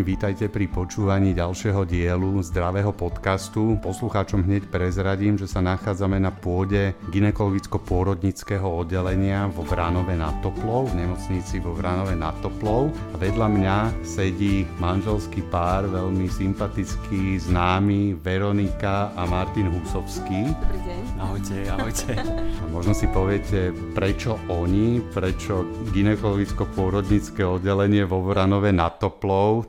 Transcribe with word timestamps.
vítajte 0.00 0.48
pri 0.48 0.64
počúvaní 0.68 1.36
ďalšieho 1.36 1.84
dielu 1.84 2.40
zdravého 2.40 2.88
podcastu. 2.92 3.76
Poslucháčom 3.84 4.40
hneď 4.44 4.72
prezradím, 4.72 5.36
že 5.36 5.44
sa 5.44 5.60
nachádzame 5.60 6.16
na 6.16 6.32
pôde 6.32 6.96
ginekologicko-pôrodnického 7.12 8.64
oddelenia 8.64 9.52
vo 9.52 9.60
Vranove 9.60 10.16
nad 10.16 10.32
Toplou, 10.40 10.88
v 10.88 11.04
nemocnici 11.04 11.60
vo 11.60 11.76
Vranove 11.76 12.16
nad 12.16 12.32
Toplou. 12.40 12.88
A 13.12 13.16
vedľa 13.20 13.48
mňa 13.52 13.76
sedí 14.00 14.64
manželský 14.80 15.44
pár, 15.52 15.84
veľmi 15.88 16.32
sympatický, 16.32 17.36
známy, 17.36 18.16
Veronika 18.16 19.12
a 19.12 19.28
Martin 19.28 19.68
Husovský. 19.68 20.48
Dobrý 20.56 20.80
deň. 20.80 21.00
Ahojte, 21.20 21.56
ahojte. 21.68 22.10
A 22.16 22.64
možno 22.72 22.96
si 22.96 23.04
poviete, 23.12 23.76
prečo 23.92 24.40
oni, 24.48 25.04
prečo 25.12 25.68
ginekologicko-pôrodnické 25.92 27.44
oddelenie 27.44 28.08
vo 28.08 28.24
Vranove 28.24 28.72
nad 28.72 28.96
Toplou. 28.96 29.68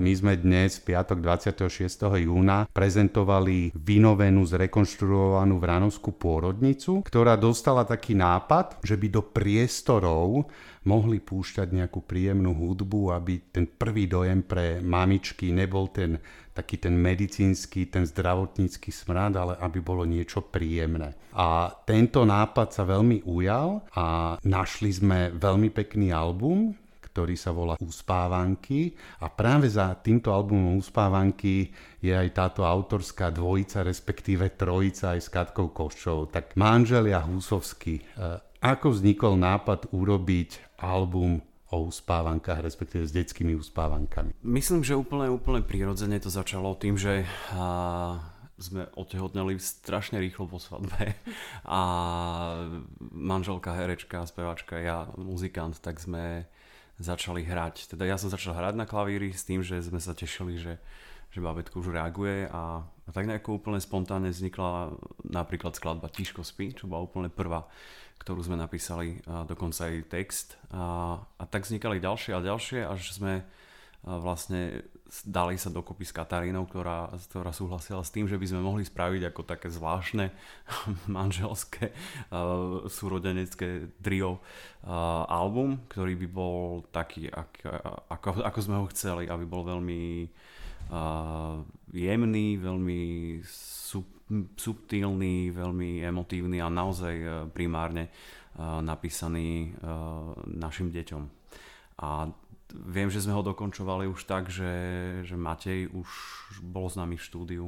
My 0.00 0.16
sme 0.16 0.34
dnes, 0.34 0.80
piatok 0.80 1.22
26. 1.22 1.70
júna, 2.24 2.66
prezentovali 2.72 3.70
vynovenú, 3.76 4.42
zrekonštruovanú 4.42 5.60
Vranovskú 5.60 6.16
pôrodnicu, 6.16 7.04
ktorá 7.04 7.36
dostala 7.36 7.86
taký 7.86 8.16
nápad, 8.16 8.82
že 8.82 8.98
by 8.98 9.06
do 9.06 9.22
priestorov 9.22 10.50
mohli 10.84 11.20
púšťať 11.20 11.76
nejakú 11.76 12.00
príjemnú 12.04 12.56
hudbu, 12.56 13.12
aby 13.12 13.52
ten 13.52 13.68
prvý 13.68 14.08
dojem 14.08 14.40
pre 14.40 14.80
mamičky 14.80 15.52
nebol 15.52 15.92
ten 15.92 16.16
taký 16.50 16.76
ten 16.76 16.92
medicínsky, 16.92 17.88
ten 17.88 18.04
zdravotnícky 18.04 18.92
smrad, 18.92 19.32
ale 19.38 19.54
aby 19.64 19.80
bolo 19.80 20.04
niečo 20.04 20.44
príjemné. 20.44 21.16
A 21.32 21.72
tento 21.88 22.26
nápad 22.26 22.74
sa 22.74 22.84
veľmi 22.84 23.24
ujal 23.24 23.86
a 23.96 24.36
našli 24.44 24.92
sme 24.92 25.32
veľmi 25.32 25.72
pekný 25.72 26.12
album, 26.12 26.74
ktorý 27.10 27.34
sa 27.34 27.50
volá 27.50 27.74
Uspávanky 27.82 28.94
a 29.18 29.26
práve 29.26 29.66
za 29.66 29.90
týmto 29.98 30.30
albumom 30.30 30.78
Uspávanky 30.78 31.74
je 31.98 32.14
aj 32.14 32.28
táto 32.30 32.62
autorská 32.62 33.34
dvojica, 33.34 33.82
respektíve 33.82 34.54
trojica 34.54 35.18
aj 35.18 35.20
s 35.20 35.28
Katkou 35.28 35.74
Koščou. 35.74 36.30
Tak 36.30 36.54
manželia 36.54 37.18
Husovsky, 37.18 37.98
e, 37.98 38.02
ako 38.60 38.92
vznikol 38.92 39.40
nápad 39.40 39.88
urobiť 39.90 40.80
album 40.84 41.40
o 41.72 41.88
uspávankách, 41.88 42.60
respektíve 42.60 43.08
s 43.08 43.14
detskými 43.14 43.56
uspávankami? 43.56 44.36
Myslím, 44.44 44.84
že 44.84 44.98
úplne, 44.98 45.32
úplne 45.32 45.64
prirodzene 45.64 46.20
to 46.20 46.28
začalo 46.28 46.76
tým, 46.76 47.00
že 47.00 47.24
a, 47.56 48.20
sme 48.60 48.84
otehotneli 48.92 49.56
strašne 49.56 50.20
rýchlo 50.20 50.44
po 50.50 50.60
svadbe 50.60 51.16
a 51.64 51.80
manželka, 53.00 53.72
herečka, 53.72 54.28
spevačka, 54.28 54.76
ja 54.76 55.08
muzikant, 55.16 55.80
tak 55.80 55.96
sme 56.02 56.44
začali 57.00 57.46
hrať. 57.46 57.96
Teda 57.96 58.04
ja 58.04 58.20
som 58.20 58.28
začal 58.28 58.52
hrať 58.52 58.76
na 58.76 58.84
klavíri 58.84 59.32
s 59.32 59.48
tým, 59.48 59.64
že 59.64 59.80
sme 59.80 60.02
sa 60.02 60.12
tešili, 60.12 60.60
že, 60.60 60.76
že 61.32 61.40
babetko 61.40 61.80
už 61.80 61.96
reaguje 61.96 62.44
a, 62.52 62.84
a 62.84 63.10
tak 63.14 63.24
nejako 63.24 63.56
úplne 63.56 63.80
spontánne 63.80 64.28
vznikla 64.28 64.92
napríklad 65.24 65.72
skladba 65.72 66.12
Tíško 66.12 66.44
spí, 66.44 66.76
čo 66.76 66.90
bola 66.90 67.08
úplne 67.08 67.32
prvá, 67.32 67.64
ktorú 68.20 68.44
sme 68.44 68.60
napísali, 68.60 69.18
dokonca 69.24 69.88
aj 69.88 70.12
text. 70.12 70.60
A, 70.70 71.16
a 71.16 71.44
tak 71.48 71.64
vznikali 71.64 71.98
ďalšie 71.98 72.36
a 72.36 72.44
ďalšie, 72.44 72.84
až 72.84 73.16
sme 73.16 73.42
vlastne 74.04 74.84
dali 75.26 75.58
sa 75.58 75.68
dokopy 75.68 76.06
s 76.06 76.14
Katarínou, 76.14 76.64
ktorá, 76.64 77.10
ktorá 77.28 77.50
súhlasila 77.52 78.00
s 78.00 78.14
tým, 78.14 78.30
že 78.30 78.38
by 78.38 78.46
sme 78.46 78.64
mohli 78.64 78.86
spraviť 78.86 79.28
ako 79.28 79.42
také 79.44 79.68
zvláštne 79.68 80.30
manželské 81.20 81.92
uh, 82.30 82.86
súrodenecké 82.86 83.90
trio 84.00 84.38
uh, 84.40 85.26
album, 85.26 85.82
ktorý 85.90 86.14
by 86.24 86.28
bol 86.30 86.86
taký, 86.94 87.28
ak, 87.28 87.66
ako, 88.08 88.40
ako 88.40 88.58
sme 88.62 88.76
ho 88.78 88.86
chceli, 88.94 89.26
aby 89.26 89.44
bol 89.44 89.66
veľmi 89.66 90.00
uh, 90.24 90.30
jemný, 91.90 92.58
veľmi 92.58 93.00
sub, 93.46 94.06
subtilný, 94.54 95.50
veľmi 95.50 96.02
emotívny 96.06 96.62
a 96.62 96.70
naozaj 96.70 97.14
uh, 97.22 97.30
primárne 97.50 98.10
uh, 98.10 98.78
napísaný 98.82 99.74
uh, 99.74 100.34
našim 100.46 100.94
deťom. 100.94 101.22
A 102.00 102.30
viem, 102.74 103.10
že 103.10 103.22
sme 103.22 103.34
ho 103.34 103.42
dokončovali 103.42 104.06
už 104.06 104.24
tak, 104.24 104.48
že, 104.48 104.72
že 105.26 105.34
Matej 105.34 105.90
už 105.90 106.08
bol 106.62 106.86
s 106.86 106.94
nami 106.94 107.18
v 107.18 107.26
štúdiu. 107.26 107.66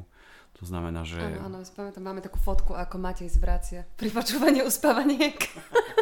To 0.61 0.65
znamená, 0.69 1.03
že... 1.03 1.19
Áno, 1.19 1.51
áno, 1.51 1.59
spamätám, 1.67 2.05
máme 2.07 2.23
takú 2.23 2.39
fotku, 2.39 2.79
ako 2.79 2.97
Matej 3.03 3.29
zvracia 3.35 3.83
pri 3.99 4.15
počúvaní 4.15 4.63
uspávaniek. 4.63 5.37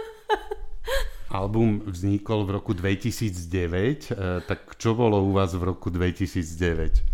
Album 1.30 1.86
vznikol 1.86 2.42
v 2.42 2.50
roku 2.58 2.74
2009, 2.74 4.10
e, 4.10 4.42
tak 4.42 4.74
čo 4.74 4.98
bolo 4.98 5.22
u 5.22 5.30
vás 5.30 5.54
v 5.54 5.62
roku 5.62 5.86
2009? 5.86 7.06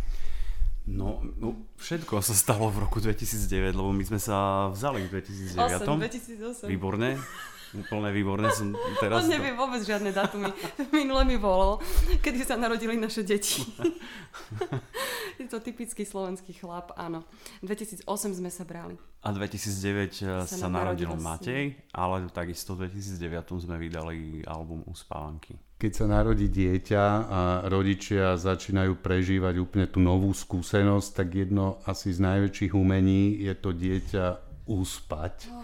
No, 0.88 1.20
no, 1.36 1.68
všetko 1.76 2.24
sa 2.24 2.32
stalo 2.32 2.72
v 2.72 2.88
roku 2.88 2.96
2009, 3.02 3.76
lebo 3.76 3.92
my 3.92 4.04
sme 4.08 4.16
sa 4.16 4.70
vzali 4.72 5.04
v 5.04 5.20
2009. 5.20 5.84
8, 5.84 6.64
2008. 6.64 6.72
Výborné. 6.72 7.20
Úplne 7.74 8.14
výborné 8.14 8.48
som 8.54 8.70
teraz... 9.02 9.26
On 9.26 9.30
nevie 9.30 9.50
vôbec 9.50 9.82
žiadne 9.82 10.14
datumy. 10.14 10.52
Minule 10.94 11.26
mi 11.26 11.34
volal, 11.34 11.82
kedy 12.22 12.46
sa 12.46 12.54
narodili 12.54 12.94
naše 12.94 13.26
deti. 13.26 13.66
je 15.40 15.46
to 15.50 15.58
typický 15.58 16.06
slovenský 16.06 16.54
chlap, 16.54 16.94
áno. 16.94 17.26
2008 17.66 18.06
sme 18.38 18.50
sa 18.54 18.62
brali. 18.62 18.94
A 19.26 19.34
2009 19.34 20.46
sa, 20.46 20.46
sa 20.46 20.68
narodil 20.70 21.10
Matej, 21.18 21.74
ale 21.90 22.30
takisto 22.30 22.78
v 22.78 22.86
2009 22.86 23.66
sme 23.66 23.74
vydali 23.74 24.46
album 24.46 24.86
Uspávanky. 24.86 25.58
Keď 25.76 25.92
sa 25.92 26.06
narodí 26.08 26.48
dieťa 26.48 27.04
a 27.28 27.40
rodičia 27.68 28.38
začínajú 28.38 28.96
prežívať 29.02 29.60
úplne 29.60 29.84
tú 29.90 30.00
novú 30.00 30.32
skúsenosť, 30.32 31.08
tak 31.12 31.28
jedno 31.36 31.82
asi 31.84 32.14
z 32.14 32.22
najväčších 32.22 32.72
umení 32.72 33.44
je 33.44 33.54
to 33.58 33.76
dieťa 33.76 34.26
uspať. 34.70 35.52
Oh. 35.52 35.60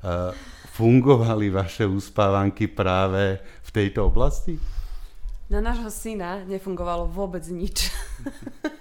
Uh, 0.00 0.32
fungovali 0.80 1.52
vaše 1.52 1.84
uspávanky 1.84 2.64
práve 2.64 3.36
v 3.36 3.70
tejto 3.70 4.08
oblasti? 4.08 4.56
Na 5.52 5.60
nášho 5.60 5.92
syna 5.92 6.40
nefungovalo 6.48 7.04
vôbec 7.04 7.44
nič. 7.52 7.92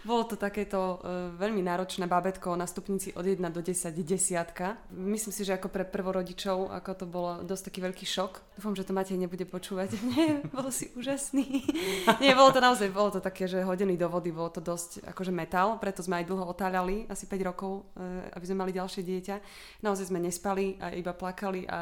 Bolo 0.00 0.24
to 0.24 0.40
takéto 0.40 0.96
uh, 0.96 1.28
veľmi 1.36 1.60
náročné 1.60 2.08
babetko 2.08 2.56
na 2.56 2.64
stupnici 2.64 3.12
od 3.12 3.20
1 3.20 3.36
do 3.52 3.60
10 3.60 3.92
desiatka. 4.00 4.80
Myslím 4.88 5.32
si, 5.32 5.44
že 5.44 5.60
ako 5.60 5.68
pre 5.68 5.84
prvorodičov, 5.84 6.72
ako 6.72 6.90
to 6.96 7.04
bolo 7.04 7.30
dosť 7.44 7.68
taký 7.68 7.80
veľký 7.84 8.06
šok. 8.08 8.56
Dúfam, 8.56 8.72
že 8.72 8.88
to 8.88 8.96
Matej 8.96 9.20
nebude 9.20 9.44
počúvať. 9.44 10.00
Nie, 10.08 10.40
bol 10.48 10.72
si 10.72 10.88
úžasný. 10.96 11.68
Nie, 12.24 12.32
bolo 12.32 12.48
to 12.48 12.64
naozaj, 12.64 12.88
bolo 12.88 13.12
to 13.12 13.20
také, 13.20 13.44
že 13.44 13.60
hodený 13.60 14.00
do 14.00 14.08
vody, 14.08 14.32
bolo 14.32 14.48
to 14.48 14.64
dosť 14.64 15.04
akože 15.04 15.32
metal, 15.36 15.76
preto 15.76 16.00
sme 16.00 16.24
aj 16.24 16.32
dlho 16.32 16.48
otáľali, 16.48 17.04
asi 17.12 17.28
5 17.28 17.48
rokov, 17.52 17.84
uh, 17.94 18.24
aby 18.32 18.44
sme 18.48 18.60
mali 18.64 18.72
ďalšie 18.72 19.04
dieťa. 19.04 19.36
Naozaj 19.84 20.08
sme 20.08 20.20
nespali 20.24 20.80
a 20.80 20.96
iba 20.96 21.12
plakali 21.12 21.68
a, 21.68 21.76
a 21.76 21.80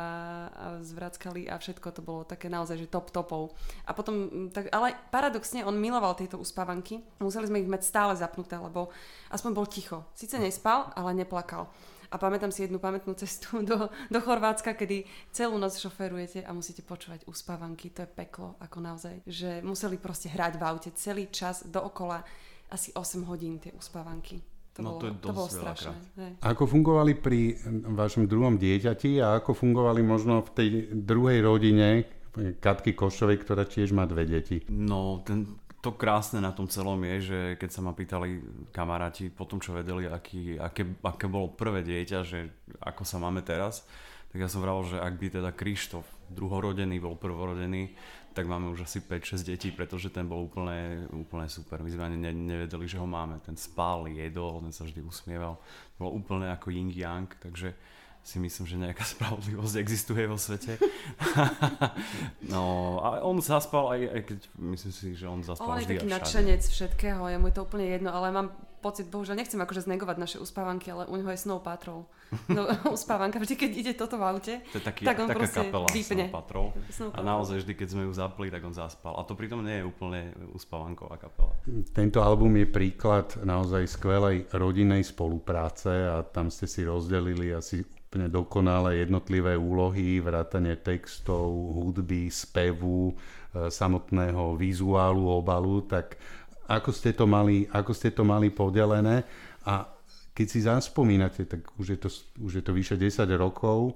zvrackali 0.82 1.46
a 1.46 1.54
všetko 1.54 1.88
to 1.94 2.02
bolo 2.02 2.26
také 2.26 2.50
naozaj, 2.50 2.76
že 2.82 2.90
top 2.90 3.14
topov. 3.14 3.54
A 3.86 3.94
potom, 3.94 4.50
tak, 4.50 4.74
ale 4.74 4.98
paradoxne, 5.14 5.62
on 5.62 5.78
miloval 5.78 6.18
tieto 6.18 6.34
uspávanky. 6.34 7.00
Museli 7.22 7.46
sme 7.46 7.62
ich 7.62 7.70
mať 7.70 7.82
stále 7.86 8.07
stále 8.08 8.24
zapnuté, 8.24 8.56
lebo 8.56 8.88
aspoň 9.28 9.50
bol 9.52 9.69
ticho. 9.69 10.08
Sice 10.16 10.41
nespal, 10.41 10.88
ale 10.96 11.12
neplakal. 11.12 11.69
A 12.08 12.16
pamätám 12.16 12.48
si 12.48 12.64
jednu 12.64 12.80
pamätnú 12.80 13.12
cestu 13.12 13.60
do, 13.69 13.92
do 14.08 14.19
Chorvátska, 14.24 14.72
kedy 14.72 15.04
celú 15.28 15.60
noc 15.60 15.76
šoferujete 15.76 16.41
a 16.41 16.56
musíte 16.56 16.80
počúvať 16.80 17.28
uspávanky. 17.28 17.92
To 17.92 18.08
je 18.08 18.08
peklo, 18.08 18.56
ako 18.64 18.80
naozaj. 18.80 19.20
Že 19.28 19.60
museli 19.60 20.00
proste 20.00 20.32
hrať 20.32 20.56
v 20.56 20.62
aute 20.64 20.91
celý 20.96 21.28
čas 21.28 21.69
dookola 21.69 22.24
asi 22.72 22.96
8 22.96 23.28
hodín 23.28 23.60
tie 23.60 23.76
uspávanky. 23.76 24.40
To 24.76 24.80
no 24.80 24.96
bolo, 24.96 25.00
to 25.00 25.06
je 25.08 25.12
dosť 25.12 25.20
to 25.20 25.36
bolo 25.36 25.50
strašné. 25.52 25.96
Hej. 26.16 26.32
Ako 26.49 26.64
fungovali 26.64 27.12
pri 27.19 27.40
vašom 27.93 28.25
druhom 28.25 28.56
dieťati 28.56 29.20
a 29.20 29.37
ako 29.43 29.52
fungovali 29.52 30.00
možno 30.00 30.40
v 30.49 30.50
tej 30.56 30.69
druhej 30.96 31.44
rodine 31.44 32.08
Katky 32.62 32.94
Košovej, 32.94 33.43
ktorá 33.43 33.66
tiež 33.66 33.93
má 33.93 34.06
dve 34.06 34.25
deti? 34.25 34.62
No, 34.70 35.20
ten, 35.26 35.58
to 35.78 35.94
krásne 35.94 36.42
na 36.42 36.50
tom 36.50 36.66
celom 36.66 36.98
je, 37.06 37.16
že 37.22 37.38
keď 37.54 37.70
sa 37.70 37.80
ma 37.86 37.94
pýtali 37.94 38.42
kamaráti 38.75 39.30
po 39.30 39.46
tom, 39.46 39.62
čo 39.62 39.70
vedeli, 39.70 40.10
aký, 40.10 40.58
aké, 40.58 40.82
aké 41.06 41.26
bolo 41.30 41.54
prvé 41.54 41.86
dieťa, 41.86 42.19
že 42.26 42.50
ako 42.82 43.06
sa 43.06 43.22
máme 43.22 43.46
teraz, 43.46 43.86
tak 44.28 44.44
ja 44.44 44.48
som 44.50 44.60
vravil, 44.60 44.84
že 44.90 44.98
ak 45.00 45.14
by 45.16 45.26
teda 45.40 45.50
Krištof, 45.54 46.04
druhorodený, 46.28 47.00
bol 47.00 47.16
prvorodený, 47.16 47.96
tak 48.36 48.44
máme 48.44 48.69
už 48.70 48.84
asi 48.84 49.00
5-6 49.00 49.40
detí, 49.40 49.69
pretože 49.72 50.12
ten 50.12 50.28
bol 50.28 50.46
úplne, 50.46 51.08
úplne 51.16 51.48
super. 51.48 51.81
My 51.81 51.90
sme 51.90 52.12
ani 52.12 52.19
ne, 52.20 52.32
nevedeli, 52.34 52.84
že 52.84 53.00
ho 53.00 53.08
máme. 53.08 53.40
Ten 53.40 53.56
spál, 53.56 54.06
jedol, 54.12 54.60
ten 54.62 54.70
sa 54.70 54.84
vždy 54.84 55.00
usmieval. 55.00 55.56
Bol 55.96 56.12
úplne 56.12 56.52
ako 56.52 56.70
yin 56.70 56.92
yang, 56.92 57.26
takže 57.40 57.72
si 58.28 58.36
myslím, 58.36 58.64
že 58.69 58.76
nejaká 58.76 59.04
spravodlivosť 59.16 59.75
existuje 59.80 60.28
vo 60.28 60.36
svete. 60.36 60.76
no 62.52 62.62
a 63.00 63.25
on 63.25 63.40
zaspal 63.40 63.96
aj, 63.96 64.00
aj 64.04 64.22
keď 64.28 64.38
myslím 64.76 64.92
si, 64.92 65.06
že 65.16 65.25
on 65.25 65.40
zaspal 65.40 65.72
on 65.72 65.80
vždy 65.80 65.96
je 65.96 66.00
taký 66.04 66.12
nadšenec 66.12 66.62
všetkého, 66.69 67.22
je 67.32 67.36
mu 67.40 67.48
to 67.48 67.64
úplne 67.64 67.88
jedno, 67.88 68.12
ale 68.12 68.28
mám 68.28 68.52
pocit, 68.78 69.10
bohužiaľ 69.10 69.42
nechcem 69.42 69.58
akože 69.58 69.90
znegovať 69.90 70.16
naše 70.22 70.36
uspávanky, 70.38 70.94
ale 70.94 71.10
u 71.10 71.19
neho 71.19 71.30
je 71.34 71.40
Snow 71.40 71.58
Patrol. 71.58 72.04
No, 72.52 72.69
uspávanka, 72.92 73.40
vždy 73.40 73.56
keď 73.56 73.70
ide 73.72 73.92
toto 73.96 74.20
v 74.20 74.28
aute, 74.28 74.60
to 74.69 74.76
je 74.76 74.84
taký, 74.84 75.08
tak 75.08 75.16
on 75.16 75.32
taká 75.32 75.48
kapela 75.48 75.88
vypne. 75.88 76.28
Snow 76.28 76.36
Patrol. 76.36 76.66
Snow 76.92 77.08
Patrol. 77.08 77.24
A 77.24 77.28
naozaj 77.32 77.56
vždy, 77.64 77.72
keď 77.72 77.88
sme 77.88 78.02
ju 78.04 78.12
zapli, 78.12 78.52
tak 78.52 78.60
on 78.69 78.76
zaspal. 78.76 79.16
A 79.16 79.24
to 79.24 79.32
pritom 79.32 79.64
nie 79.64 79.81
je 79.81 79.84
úplne 79.88 80.36
uspávanková 80.52 81.16
kapela. 81.16 81.56
Tento 81.96 82.20
album 82.20 82.52
je 82.60 82.69
príklad 82.69 83.32
naozaj 83.40 83.88
skvelej 83.88 84.44
rodinnej 84.52 85.08
spolupráce 85.08 85.88
a 85.88 86.20
tam 86.20 86.52
ste 86.52 86.69
si 86.69 86.84
rozdelili 86.84 87.48
asi 87.56 87.81
úplne 88.08 88.32
dokonale 88.32 89.05
jednotlivé 89.05 89.52
úlohy, 89.52 90.25
vrátanie 90.25 90.81
textov, 90.81 91.52
hudby, 91.76 92.32
spevu, 92.32 93.12
e, 93.12 93.69
samotného 93.69 94.56
vizuálu, 94.56 95.28
obalu, 95.28 95.84
tak 95.84 96.16
ako 96.64 96.88
ste 96.88 97.12
to 97.12 97.28
mali, 97.28 97.69
ako 97.69 97.93
ste 97.93 98.08
to 98.16 98.25
mali 98.25 98.49
podelené? 98.49 99.28
A 99.69 99.84
keď 100.32 100.46
si 100.49 100.64
zaspomínate, 100.64 101.44
tak 101.44 101.69
už 101.76 101.87
je 101.93 101.99
to, 102.00 102.08
už 102.40 102.52
je 102.60 102.64
to 102.64 102.72
vyše 102.72 102.96
10 102.96 103.28
rokov, 103.37 103.93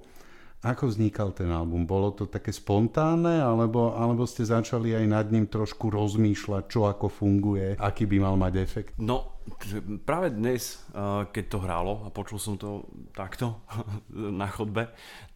ako 0.63 0.87
vznikal 0.87 1.35
ten 1.35 1.51
album? 1.51 1.83
Bolo 1.83 2.15
to 2.15 2.23
také 2.23 2.55
spontánne, 2.55 3.43
alebo, 3.43 3.91
alebo 3.91 4.23
ste 4.23 4.47
začali 4.47 4.95
aj 4.95 5.05
nad 5.11 5.27
ním 5.27 5.51
trošku 5.51 5.91
rozmýšľať, 5.91 6.63
čo 6.71 6.87
ako 6.87 7.11
funguje, 7.11 7.75
aký 7.75 8.07
by 8.07 8.17
mal 8.23 8.35
mať 8.39 8.53
efekt? 8.63 8.91
No, 8.95 9.43
práve 10.07 10.31
dnes, 10.31 10.79
eh, 10.95 11.27
keď 11.27 11.45
to 11.51 11.57
hrálo 11.59 11.93
a 12.07 12.15
počul 12.15 12.39
som 12.39 12.55
to 12.55 12.87
takto 13.11 13.59
na 14.39 14.47
chodbe, 14.47 14.87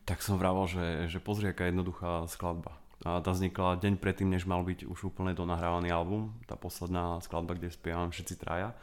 tak 0.08 0.24
som 0.24 0.40
vravel, 0.40 0.64
že, 0.72 1.12
že 1.12 1.20
pozri, 1.20 1.52
aká 1.52 1.68
jednoduchá 1.68 2.24
skladba. 2.32 2.80
A 3.06 3.20
tá 3.22 3.30
vznikla 3.36 3.78
deň 3.84 4.00
predtým, 4.00 4.32
než 4.32 4.48
mal 4.48 4.64
byť 4.64 4.88
už 4.88 5.14
úplne 5.14 5.36
donahrávaný 5.36 5.94
album. 5.94 6.34
Tá 6.50 6.58
posledná 6.58 7.22
skladba, 7.22 7.54
kde 7.54 7.70
spievam 7.70 8.10
všetci 8.10 8.36
traja, 8.42 8.74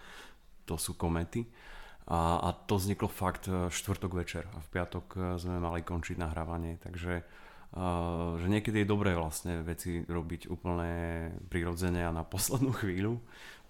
to 0.68 0.78
sú 0.78 0.94
komety. 0.94 1.48
A, 2.04 2.36
a 2.36 2.48
to 2.52 2.76
vzniklo 2.76 3.08
fakt 3.08 3.48
e, 3.48 3.72
štvrtok 3.72 4.12
večer 4.12 4.44
a 4.52 4.60
v 4.60 4.68
piatok 4.76 5.06
e, 5.16 5.18
sme 5.40 5.56
mali 5.56 5.80
končiť 5.80 6.20
nahrávanie, 6.20 6.76
takže 6.76 7.24
uh, 7.24 7.24
že 8.38 8.46
niekedy 8.46 8.84
je 8.84 8.92
dobré 8.92 9.18
vlastne 9.18 9.66
veci 9.66 10.06
robiť 10.06 10.46
úplne 10.46 10.90
prirodzene 11.50 12.06
a 12.06 12.14
na 12.14 12.22
poslednú 12.22 12.70
chvíľu, 12.80 13.18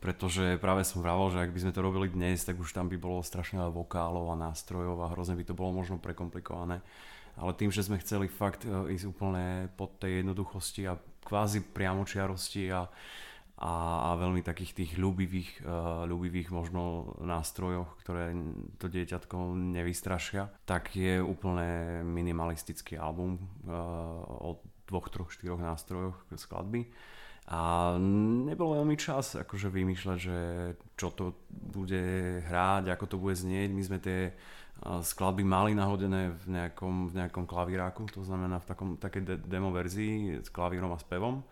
pretože 0.02 0.60
práve 0.60 0.84
som 0.84 1.00
vravel, 1.00 1.32
že 1.32 1.40
ak 1.40 1.54
by 1.56 1.62
sme 1.64 1.72
to 1.72 1.80
robili 1.80 2.08
dnes, 2.12 2.44
tak 2.44 2.60
už 2.60 2.76
tam 2.76 2.92
by 2.92 3.00
bolo 3.00 3.24
strašne 3.24 3.64
veľa 3.64 3.72
vokálov 3.72 4.28
a 4.28 4.40
nástrojov 4.50 5.00
a 5.00 5.12
hrozne 5.16 5.38
by 5.40 5.44
to 5.48 5.56
bolo 5.56 5.72
možno 5.72 5.96
prekomplikované. 5.96 6.84
Ale 7.34 7.50
tým, 7.56 7.72
že 7.72 7.82
sme 7.82 7.98
chceli 7.98 8.30
fakt 8.30 8.62
ísť 8.68 9.10
úplne 9.10 9.66
pod 9.74 9.98
tej 9.98 10.22
jednoduchosti 10.22 10.86
a 10.86 11.00
kvázi 11.24 11.66
priamočiarosti 11.66 12.70
a, 12.70 12.86
a, 13.54 14.10
a 14.10 14.18
veľmi 14.18 14.42
takých 14.42 14.72
tých 14.74 14.92
ľúbivých, 14.98 15.62
uh, 15.62 16.02
ľúbivých 16.10 16.50
možno 16.50 17.14
nástrojoch, 17.22 18.02
ktoré 18.02 18.34
to 18.82 18.90
dieťatko 18.90 19.54
nevystrašia, 19.54 20.50
tak 20.66 20.90
je 20.98 21.22
úplne 21.22 22.02
minimalistický 22.02 22.98
album 22.98 23.38
uh, 23.38 24.50
o 24.50 24.58
dvoch, 24.90 25.08
troch, 25.08 25.30
štyroch 25.30 25.62
nástrojoch 25.62 26.18
skladby. 26.34 26.90
A 27.44 27.92
nebol 28.48 28.72
veľmi 28.72 28.96
čas 28.96 29.36
akože 29.36 29.68
vymýšľať, 29.68 30.18
že 30.18 30.38
čo 30.96 31.12
to 31.12 31.36
bude 31.52 32.04
hrať, 32.40 32.88
ako 32.88 33.04
to 33.04 33.16
bude 33.20 33.36
znieť. 33.36 33.68
My 33.68 33.82
sme 33.84 33.98
tie 34.00 34.32
skladby 34.80 35.44
mali 35.44 35.76
nahodené 35.76 36.32
v 36.32 36.44
nejakom, 36.48 37.12
v 37.12 37.20
nejakom 37.20 37.44
klavíráku, 37.44 38.08
to 38.10 38.24
znamená 38.24 38.58
v 38.64 38.68
takom, 38.68 38.88
takej 38.96 39.22
de- 39.22 39.44
demo 39.44 39.68
verzii 39.70 40.40
s 40.40 40.48
klavírom 40.48 40.92
a 40.92 40.98
spevom. 40.98 41.44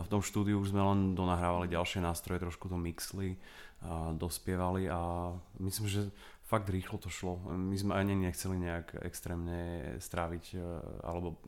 A 0.00 0.08
v 0.08 0.08
tom 0.08 0.24
štúdiu 0.24 0.56
už 0.56 0.72
sme 0.72 0.80
len 0.80 1.12
donahrávali 1.12 1.68
ďalšie 1.68 2.00
nástroje, 2.00 2.40
trošku 2.40 2.72
to 2.72 2.80
mixli, 2.80 3.36
a 3.84 4.16
dospievali 4.16 4.88
a 4.88 5.32
myslím, 5.60 5.88
že 5.88 6.08
fakt 6.48 6.68
rýchlo 6.72 6.96
to 6.96 7.12
šlo. 7.12 7.36
My 7.52 7.76
sme 7.76 7.92
ani 7.96 8.16
nechceli 8.16 8.56
nejak 8.56 8.96
extrémne 9.04 9.94
stráviť 10.00 10.44
e, 10.52 10.58
alebo 11.04 11.40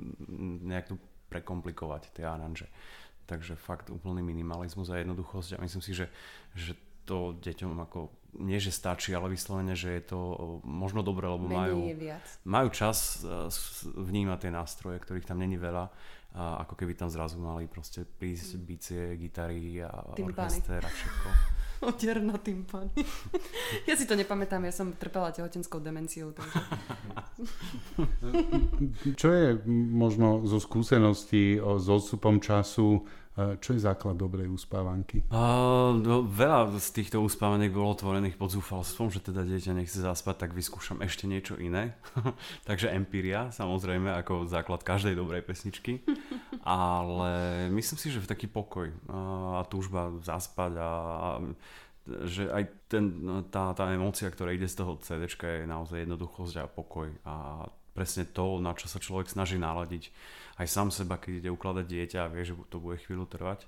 nejak 0.69 0.93
tu 0.93 0.97
prekomplikovať 1.33 2.13
tie 2.13 2.29
aranže. 2.29 2.69
Takže 3.25 3.57
fakt 3.57 3.89
úplný 3.89 4.21
minimalizmus 4.21 4.93
a 4.93 5.01
jednoduchosť 5.01 5.57
a 5.57 5.63
myslím 5.65 5.83
si, 5.83 5.93
že, 5.97 6.07
že 6.53 6.77
to 7.09 7.35
deťom 7.41 7.83
ako 7.83 8.13
nie 8.41 8.57
že 8.57 8.73
stačí, 8.73 9.13
ale 9.13 9.29
vyslovene, 9.29 9.77
že 9.77 9.93
je 9.93 10.03
to 10.09 10.21
možno 10.65 11.05
dobré, 11.05 11.29
lebo 11.29 11.51
majú, 11.53 11.93
majú 12.49 12.69
čas 12.73 13.21
e, 13.21 13.51
vnímať 13.85 14.39
tie 14.41 14.53
nástroje, 14.53 14.97
ktorých 15.05 15.29
tam 15.29 15.41
není 15.41 15.61
veľa 15.61 15.93
a 16.33 16.65
ako 16.65 16.81
keby 16.81 16.97
tam 16.97 17.13
zrazu 17.13 17.37
mali 17.37 17.69
proste 17.69 18.09
prísť 18.09 18.57
mm. 18.57 18.63
bicie, 18.65 19.03
gitary 19.21 19.85
a 19.85 20.17
orchester 20.17 20.81
a 20.81 20.89
všetko. 20.89 21.29
Otier 21.93 22.23
na 22.23 22.39
tympany. 22.39 22.95
ja 23.91 23.95
si 23.99 24.07
to 24.07 24.15
nepamätám, 24.15 24.63
ja 24.63 24.73
som 24.73 24.95
trpela 24.95 25.35
tehotenskou 25.35 25.83
demenciou. 25.83 26.31
Takže... 26.31 26.57
Čo 29.21 29.29
je 29.29 29.47
možno 29.93 30.47
zo 30.47 30.63
skúseností 30.63 31.59
s 31.59 31.87
odstupom 31.91 32.39
času 32.39 33.03
čo 33.33 33.73
je 33.73 33.81
základ 33.81 34.21
dobrej 34.21 34.45
uspávanky? 34.53 35.25
Uh, 35.33 35.97
no, 35.97 36.21
veľa 36.21 36.77
z 36.77 37.01
týchto 37.01 37.25
uspávaniek 37.25 37.73
bolo 37.73 37.97
tvorených 37.97 38.37
pod 38.37 38.53
zúfalstvom, 38.53 39.09
že 39.09 39.25
teda 39.25 39.49
dieťa 39.49 39.73
nechce 39.73 40.05
zaspať, 40.05 40.45
tak 40.45 40.51
vyskúšam 40.53 41.01
ešte 41.01 41.25
niečo 41.25 41.57
iné. 41.57 41.97
Takže 42.69 42.93
empiria, 42.93 43.49
samozrejme, 43.49 44.13
ako 44.21 44.53
základ 44.53 44.85
každej 44.85 45.17
dobrej 45.17 45.49
pesničky. 45.49 46.05
Ale 46.69 47.67
myslím 47.73 47.99
si, 47.99 48.13
že 48.13 48.21
v 48.21 48.29
taký 48.29 48.53
pokoj 48.53 48.93
a 49.09 49.65
túžba 49.65 50.13
zaspať 50.21 50.77
a, 50.77 50.91
a 50.93 51.29
že 52.29 52.53
aj 52.53 52.65
ten, 52.93 53.05
tá, 53.49 53.73
tá 53.73 53.89
emócia, 53.95 54.29
ktorá 54.29 54.53
ide 54.53 54.69
z 54.69 54.77
toho 54.77 55.01
CD 55.01 55.25
je 55.31 55.65
naozaj 55.65 56.05
jednoduchosť 56.05 56.55
a 56.61 56.67
pokoj 56.69 57.09
a 57.25 57.65
presne 57.97 58.29
to, 58.29 58.59
na 58.59 58.77
čo 58.77 58.91
sa 58.91 58.99
človek 58.99 59.29
snaží 59.31 59.57
naladiť 59.57 60.11
aj 60.63 60.69
sám 60.71 60.89
seba, 60.95 61.19
keď 61.19 61.43
ide 61.43 61.51
ukladať 61.51 61.85
dieťa 61.85 62.19
a 62.23 62.31
vie, 62.31 62.47
že 62.47 62.55
to 62.71 62.79
bude 62.79 63.03
chvíľu 63.03 63.27
trvať. 63.27 63.67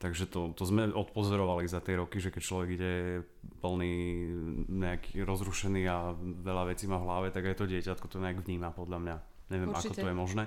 Takže 0.00 0.32
to, 0.32 0.56
to 0.56 0.64
sme 0.64 0.88
odpozorovali 0.88 1.68
za 1.68 1.84
tie 1.84 2.00
roky, 2.00 2.24
že 2.24 2.32
keď 2.32 2.42
človek 2.42 2.68
ide 2.72 2.92
plný 3.60 3.94
nejaký 4.72 5.20
rozrušený 5.20 5.84
a 5.92 6.16
veľa 6.16 6.72
vecí 6.72 6.88
má 6.88 6.96
v 6.96 7.04
hlave, 7.04 7.28
tak 7.28 7.44
aj 7.44 7.60
to 7.60 7.68
dieťatko 7.68 8.08
to 8.08 8.16
nejak 8.16 8.40
vníma 8.40 8.72
podľa 8.72 8.96
mňa. 8.96 9.16
Neviem, 9.52 9.68
Určite. 9.76 9.92
ako 9.92 10.00
to 10.00 10.08
je 10.08 10.16
možné. 10.16 10.44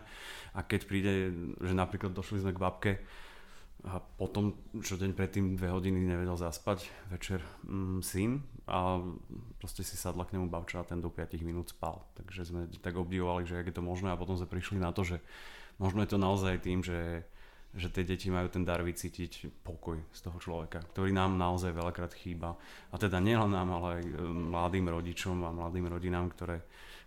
A 0.57 0.59
keď 0.65 0.81
príde, 0.89 1.13
že 1.61 1.73
napríklad 1.77 2.17
došli 2.17 2.41
sme 2.41 2.55
k 2.55 2.63
babke 2.63 2.91
a 3.83 3.99
potom, 3.99 4.55
čo 4.79 4.95
deň 4.95 5.11
predtým 5.11 5.59
dve 5.59 5.69
hodiny 5.69 6.01
nevedel 6.01 6.39
zaspať, 6.39 6.87
večer 7.11 7.43
mm, 7.67 7.99
syn 7.99 8.39
a 8.63 9.03
proste 9.59 9.83
si 9.83 9.99
sadla 9.99 10.23
k 10.23 10.39
nemu 10.39 10.47
babča 10.47 10.81
a 10.81 10.87
ten 10.87 11.03
do 11.03 11.11
5 11.11 11.35
minút 11.43 11.75
spal. 11.75 11.99
Takže 12.15 12.47
sme 12.47 12.61
tak 12.79 12.95
obdivovali, 12.95 13.43
že 13.43 13.59
je 13.59 13.75
to 13.75 13.83
možné 13.83 14.09
a 14.09 14.17
potom 14.17 14.39
sme 14.39 14.47
prišli 14.47 14.79
na 14.79 14.95
to, 14.95 15.03
že 15.03 15.19
možno 15.77 16.03
je 16.03 16.09
to 16.11 16.19
naozaj 16.21 16.61
tým, 16.61 16.83
že, 16.85 17.23
že 17.73 17.89
tie 17.89 18.05
deti 18.05 18.29
majú 18.29 18.49
ten 18.49 18.61
dar 18.65 18.81
vycítiť 18.85 19.63
pokoj 19.65 19.97
z 20.13 20.19
toho 20.21 20.37
človeka, 20.37 20.83
ktorý 20.93 21.13
nám 21.13 21.37
naozaj 21.39 21.73
veľakrát 21.73 22.13
chýba. 22.13 22.57
A 22.93 22.95
teda 22.97 23.17
nielen 23.23 23.53
nám, 23.53 23.69
ale 23.73 24.01
aj 24.01 24.03
e, 24.05 24.13
mladým 24.23 24.85
rodičom 24.89 25.37
a 25.45 25.55
mladým 25.55 25.89
rodinám, 25.89 26.29
ktoré, 26.33 26.61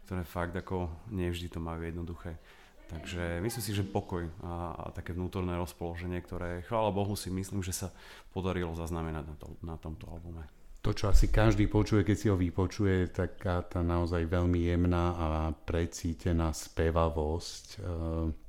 ktoré 0.08 0.22
fakt 0.26 0.54
ako 0.56 0.90
nevždy 1.12 1.52
to 1.52 1.60
majú 1.62 1.86
jednoduché. 1.86 2.38
Takže 2.86 3.42
myslím 3.42 3.64
si, 3.66 3.72
že 3.74 3.82
pokoj 3.82 4.30
a, 4.46 4.78
a 4.78 4.84
také 4.94 5.10
vnútorné 5.10 5.58
rozpoloženie, 5.58 6.22
ktoré, 6.22 6.62
chvála 6.70 6.94
Bohu, 6.94 7.18
si 7.18 7.34
myslím, 7.34 7.58
že 7.58 7.74
sa 7.74 7.88
podarilo 8.30 8.78
zaznamenať 8.78 9.24
na, 9.26 9.34
to, 9.34 9.46
na 9.58 9.74
tomto 9.74 10.06
albume 10.06 10.46
to, 10.86 10.94
čo 10.94 11.10
asi 11.10 11.26
každý 11.34 11.66
počuje, 11.66 12.06
keď 12.06 12.14
si 12.16 12.30
ho 12.30 12.38
vypočuje, 12.38 13.10
taká 13.10 13.66
tá 13.66 13.82
naozaj 13.82 14.22
veľmi 14.30 14.70
jemná 14.70 15.04
a 15.18 15.26
precítená 15.50 16.54
spevavosť. 16.54 17.66
Eh, 17.74 17.82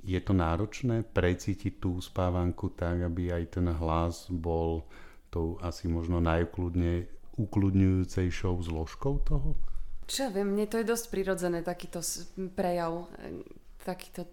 je 0.05 0.19
to 0.21 0.37
náročné 0.37 1.01
precítiť 1.01 1.81
tú 1.81 1.97
spávanku 1.97 2.77
tak, 2.77 3.01
aby 3.09 3.33
aj 3.33 3.57
ten 3.57 3.65
hlas 3.73 4.29
bol 4.29 4.85
tou 5.33 5.57
asi 5.65 5.89
možno 5.89 6.21
najukľudne 6.21 7.09
ukludňujúcejšou 7.41 8.53
zložkou 8.61 9.17
toho? 9.25 9.57
Čo 10.05 10.29
ja 10.29 10.29
viem, 10.29 10.53
mne 10.53 10.69
to 10.69 10.77
je 10.77 10.85
dosť 10.85 11.05
prirodzené, 11.09 11.65
takýto 11.65 12.05
prejav 12.53 13.09
takýto, 13.87 14.27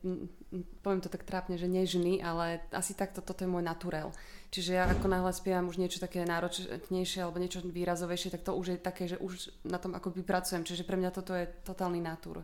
poviem 0.82 0.98
to 0.98 1.06
tak 1.06 1.22
trápne, 1.22 1.54
že 1.54 1.70
nežný, 1.70 2.18
ale 2.18 2.66
asi 2.74 2.98
takto 2.98 3.22
toto 3.22 3.46
je 3.46 3.50
môj 3.50 3.62
naturel. 3.62 4.10
Čiže 4.50 4.70
ja 4.74 4.90
ako 4.90 5.06
náhle 5.06 5.30
spievam 5.30 5.70
už 5.70 5.78
niečo 5.78 6.02
také 6.02 6.26
náročnejšie 6.26 7.22
alebo 7.22 7.38
niečo 7.38 7.62
výrazovejšie, 7.62 8.34
tak 8.34 8.42
to 8.42 8.58
už 8.58 8.74
je 8.74 8.78
také, 8.82 9.06
že 9.06 9.22
už 9.22 9.54
na 9.62 9.78
tom 9.78 9.94
akoby 9.94 10.26
pracujem. 10.26 10.66
Čiže 10.66 10.82
pre 10.82 10.98
mňa 10.98 11.10
toto 11.14 11.30
je 11.38 11.46
totálny 11.62 12.02
natúr. 12.02 12.42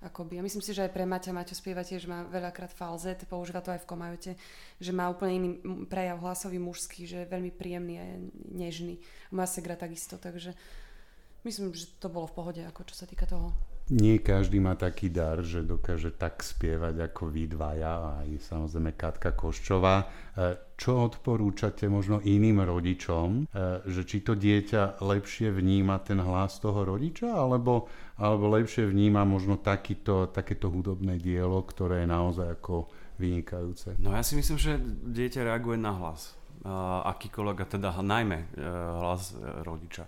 Akoby. 0.00 0.40
Ja 0.40 0.42
myslím 0.42 0.64
si, 0.64 0.72
že 0.72 0.88
aj 0.88 0.96
pre 0.96 1.04
Maťa, 1.04 1.28
Maťo 1.36 1.52
spieva 1.52 1.84
tiež 1.84 2.08
má 2.08 2.24
veľakrát 2.24 2.72
falzet, 2.72 3.28
používa 3.28 3.60
to 3.60 3.68
aj 3.68 3.84
v 3.84 3.90
komajote, 3.92 4.32
že 4.80 4.96
má 4.96 5.12
úplne 5.12 5.36
iný 5.36 5.50
prejav 5.92 6.24
hlasový 6.24 6.56
mužský, 6.56 7.04
že 7.04 7.16
je 7.20 7.28
veľmi 7.28 7.52
príjemný 7.52 7.94
a 8.00 8.06
nežný. 8.48 8.96
Moja 9.28 9.60
segra 9.60 9.76
takisto, 9.76 10.16
takže 10.16 10.56
myslím, 11.44 11.76
že 11.76 11.92
to 12.00 12.08
bolo 12.08 12.24
v 12.32 12.36
pohode, 12.36 12.62
ako 12.64 12.88
čo 12.88 12.96
sa 12.96 13.04
týka 13.04 13.28
toho. 13.28 13.52
Nie 13.90 14.22
každý 14.22 14.62
má 14.62 14.78
taký 14.78 15.10
dar, 15.10 15.42
že 15.42 15.66
dokáže 15.66 16.14
tak 16.14 16.46
spievať 16.46 17.10
ako 17.10 17.26
vy 17.26 17.50
dvaja, 17.50 18.22
aj 18.22 18.38
samozrejme 18.38 18.94
Katka 18.94 19.34
Koščová. 19.34 19.96
E, 19.98 20.04
čo 20.78 21.10
odporúčate 21.10 21.90
možno 21.90 22.22
iným 22.22 22.62
rodičom, 22.62 23.50
e, 23.50 23.82
že 23.90 24.06
či 24.06 24.22
to 24.22 24.38
dieťa 24.38 25.02
lepšie 25.02 25.50
vníma 25.50 25.98
ten 26.06 26.22
hlas 26.22 26.62
toho 26.62 26.86
rodiča, 26.86 27.34
alebo, 27.34 27.90
alebo 28.14 28.54
lepšie 28.54 28.86
vníma 28.86 29.26
možno 29.26 29.58
takýto, 29.58 30.30
takéto 30.30 30.70
hudobné 30.70 31.18
dielo, 31.18 31.58
ktoré 31.66 32.06
je 32.06 32.08
naozaj 32.14 32.62
ako 32.62 32.86
vynikajúce? 33.18 33.98
No 33.98 34.14
ja 34.14 34.22
si 34.22 34.38
myslím, 34.38 34.54
že 34.54 34.78
dieťa 35.02 35.50
reaguje 35.50 35.82
na 35.82 35.98
hlas. 35.98 36.38
Akýkoľvek, 37.10 37.58
a 37.58 37.66
teda 37.66 37.90
najmä 37.98 38.54
hlas 39.02 39.34
rodiča 39.66 40.06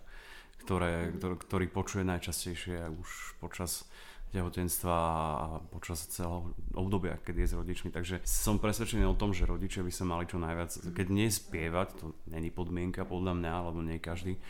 ktoré, 0.62 1.11
ktorý, 1.19 1.35
ktorý 1.42 1.66
počuje 1.69 2.02
najčastejšie 2.07 2.87
už 2.95 3.38
počas 3.42 3.90
tehotenstva 4.33 4.97
a 4.97 5.47
počas 5.69 6.09
celého 6.09 6.57
obdobia, 6.73 7.21
keď 7.21 7.45
je 7.45 7.47
s 7.52 7.54
rodičmi. 7.54 7.92
Takže 7.92 8.25
som 8.25 8.57
presvedčený 8.57 9.04
o 9.04 9.12
tom, 9.12 9.37
že 9.37 9.45
rodičia 9.45 9.85
by 9.85 9.92
sa 9.92 10.09
mali 10.09 10.25
čo 10.25 10.40
najviac, 10.40 10.73
keď 10.97 11.07
nie 11.12 11.28
spievať, 11.28 11.88
to 12.00 12.16
není 12.33 12.49
podmienka 12.49 13.04
podľa 13.04 13.37
mňa, 13.37 13.52
alebo 13.52 13.85
nie 13.85 14.00
každý 14.00 14.40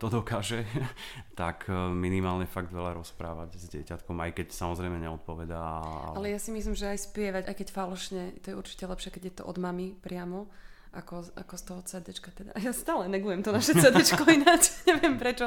to 0.00 0.06
dokáže, 0.08 0.64
tak 1.40 1.68
minimálne 1.92 2.48
fakt 2.48 2.72
veľa 2.72 2.96
rozprávať 2.96 3.60
s 3.60 3.68
dieťatkom, 3.68 4.16
aj 4.24 4.40
keď 4.40 4.56
samozrejme 4.56 4.96
neodpovedá. 4.96 5.60
Ale... 5.84 6.16
ale 6.16 6.28
ja 6.32 6.40
si 6.40 6.50
myslím, 6.56 6.72
že 6.72 6.88
aj 6.88 7.12
spievať, 7.12 7.44
aj 7.44 7.56
keď 7.60 7.68
falošne, 7.76 8.22
to 8.40 8.50
je 8.50 8.58
určite 8.58 8.88
lepšie, 8.88 9.12
keď 9.12 9.22
je 9.28 9.34
to 9.36 9.44
od 9.44 9.60
mamy 9.60 9.92
priamo 10.00 10.48
ako, 10.90 11.22
ako 11.38 11.54
z 11.54 11.62
toho 11.62 11.80
CDčka 11.86 12.30
teda. 12.34 12.50
Ja 12.66 12.74
stále 12.74 13.06
negujem 13.06 13.46
to 13.46 13.54
naše 13.54 13.78
CDčko 13.78 14.26
ináč, 14.36 14.74
neviem 14.84 15.14
prečo. 15.14 15.46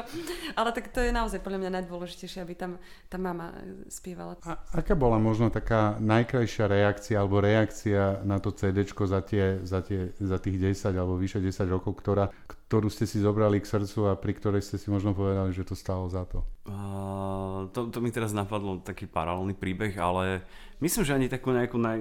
Ale 0.56 0.72
tak 0.72 0.88
to 0.88 1.04
je 1.04 1.12
naozaj 1.12 1.44
podľa 1.44 1.68
mňa 1.68 1.70
najdôležitejšie, 1.80 2.40
aby 2.40 2.54
tam 2.56 2.80
tá 3.12 3.20
mama 3.20 3.52
spievala. 3.92 4.40
A 4.48 4.56
aká 4.72 4.96
bola 4.96 5.20
možno 5.20 5.52
taká 5.52 6.00
najkrajšia 6.00 6.64
reakcia 6.64 7.16
alebo 7.20 7.44
reakcia 7.44 8.24
na 8.24 8.40
to 8.40 8.56
CDčko 8.56 9.04
za, 9.04 9.20
tie, 9.20 9.60
za, 9.60 9.84
tie, 9.84 10.16
za 10.16 10.40
tých 10.40 10.56
10 10.72 10.96
alebo 10.96 11.20
vyše 11.20 11.44
10 11.44 11.52
rokov, 11.68 12.00
ktorá, 12.00 12.32
ktorú 12.48 12.88
ste 12.88 13.04
si 13.04 13.20
zobrali 13.20 13.60
k 13.60 13.68
srdcu 13.68 14.08
a 14.08 14.12
pri 14.16 14.32
ktorej 14.40 14.64
ste 14.64 14.80
si 14.80 14.88
možno 14.88 15.12
povedali, 15.12 15.52
že 15.52 15.68
to 15.68 15.76
stalo 15.76 16.08
za 16.08 16.24
to? 16.24 16.40
Uh, 16.64 17.68
to, 17.76 17.92
to 17.92 18.00
mi 18.00 18.08
teraz 18.08 18.32
napadlo 18.32 18.80
taký 18.80 19.04
paralelný 19.04 19.52
príbeh, 19.52 19.92
ale 20.00 20.40
myslím, 20.80 21.04
že 21.04 21.12
ani 21.12 21.28
takú 21.28 21.52
nejakú 21.52 21.76
naj 21.76 22.00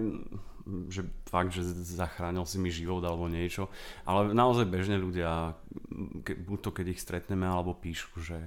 že 0.87 1.03
fakt, 1.27 1.51
že 1.51 1.63
zachránil 1.83 2.47
si 2.47 2.57
mi 2.59 2.71
život 2.71 3.03
alebo 3.03 3.27
niečo, 3.27 3.67
ale 4.07 4.31
naozaj 4.31 4.67
bežne 4.67 4.95
ľudia, 4.95 5.59
ke, 6.23 6.35
buď 6.35 6.59
to 6.63 6.71
keď 6.71 6.85
ich 6.95 7.03
stretneme, 7.03 7.43
alebo 7.43 7.75
píšu, 7.75 8.19
že, 8.23 8.39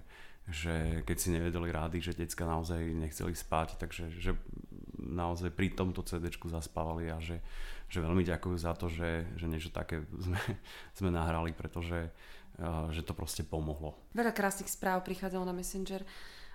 že 0.49 1.05
keď 1.05 1.17
si 1.17 1.29
nevedeli 1.33 1.69
rády, 1.69 1.99
že 2.01 2.17
decka 2.17 2.49
naozaj 2.49 2.81
nechceli 2.97 3.37
spať, 3.37 3.77
takže 3.77 4.09
že 4.17 4.33
naozaj 4.97 5.53
pri 5.53 5.77
tomto 5.77 6.01
CD 6.03 6.33
zaspávali 6.33 7.13
a 7.13 7.21
že, 7.21 7.45
že 7.93 8.01
veľmi 8.01 8.25
ďakujú 8.25 8.57
za 8.57 8.73
to, 8.73 8.89
že, 8.89 9.29
že 9.37 9.47
niečo 9.47 9.69
také 9.69 10.03
sme, 10.25 10.41
sme 10.97 11.11
nahrali, 11.13 11.53
pretože 11.53 12.11
že 12.89 13.05
to 13.05 13.13
proste 13.13 13.45
pomohlo. 13.45 13.93
Veľa 14.17 14.33
krásnych 14.33 14.73
správ 14.73 15.05
prichádzalo 15.05 15.45
na 15.45 15.53
Messenger 15.53 16.01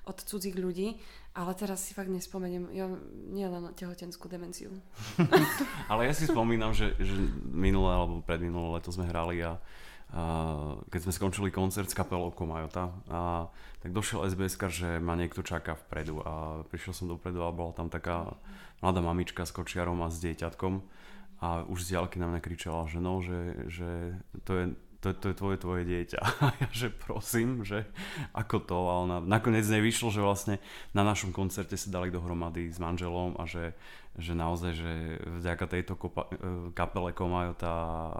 od 0.05 0.17
cudzích 0.17 0.57
ľudí, 0.57 0.97
ale 1.31 1.55
teraz 1.55 1.85
si 1.85 1.95
fakt 1.95 2.11
nespomeniem, 2.11 2.73
ja 2.73 2.89
nie 3.31 3.47
len 3.47 3.69
na 3.69 3.71
tehotenskú 3.71 4.27
demenciu. 4.27 4.73
ale 5.91 6.09
ja 6.09 6.13
si 6.17 6.27
spomínam, 6.27 6.73
že, 6.75 6.97
že 6.99 7.13
minulé 7.47 7.91
alebo 7.93 8.25
predminulé 8.25 8.81
leto 8.81 8.91
sme 8.91 9.07
hrali 9.07 9.39
a, 9.45 9.55
a 10.11 10.21
keď 10.91 10.99
sme 11.07 11.13
skončili 11.15 11.49
koncert 11.53 11.87
s 11.87 11.95
kapelou 11.95 12.33
Komajota 12.35 12.91
a 13.07 13.47
tak 13.79 13.95
došiel 13.95 14.27
SBS, 14.27 14.59
že 14.69 14.99
ma 14.99 15.15
niekto 15.15 15.45
čaká 15.45 15.77
vpredu 15.77 16.19
a 16.21 16.61
prišiel 16.67 16.93
som 16.93 17.05
dopredu 17.07 17.45
a 17.45 17.55
bola 17.55 17.71
tam 17.71 17.87
taká 17.87 18.35
mladá 18.83 18.99
mamička 18.99 19.45
s 19.47 19.55
kočiarom 19.55 20.01
a 20.03 20.11
s 20.11 20.19
dieťatkom 20.19 20.73
a 21.41 21.65
už 21.65 21.85
z 21.85 21.97
diaľky 21.97 22.21
na 22.21 22.29
mňa 22.29 22.41
kričala, 22.43 22.85
že 22.85 22.99
no, 23.01 23.17
že, 23.23 23.65
že 23.65 24.19
to 24.45 24.51
je 24.57 24.65
to, 25.01 25.17
to 25.17 25.33
je 25.33 25.35
tvoje, 25.35 25.57
tvoje 25.57 25.83
dieťa. 25.83 26.19
A 26.45 26.53
ja, 26.61 26.69
že 26.69 26.93
prosím, 26.93 27.65
že 27.65 27.89
ako 28.37 28.57
to. 28.61 28.77
A 28.77 28.93
ona 29.01 29.17
nakoniec 29.17 29.65
nevyšlo, 29.65 30.13
že 30.13 30.21
vlastne 30.21 30.55
na 30.93 31.01
našom 31.01 31.33
koncerte 31.33 31.73
sa 31.73 31.89
dali 31.89 32.13
dohromady 32.13 32.69
s 32.69 32.77
manželom 32.77 33.33
a 33.41 33.49
že 33.49 33.73
že 34.19 34.35
naozaj, 34.35 34.71
že 34.75 34.91
vďaka 35.39 35.65
tejto 35.71 35.93
kopa, 35.95 36.27
e, 36.35 36.75
kapele 36.75 37.15
Komajota 37.15 38.11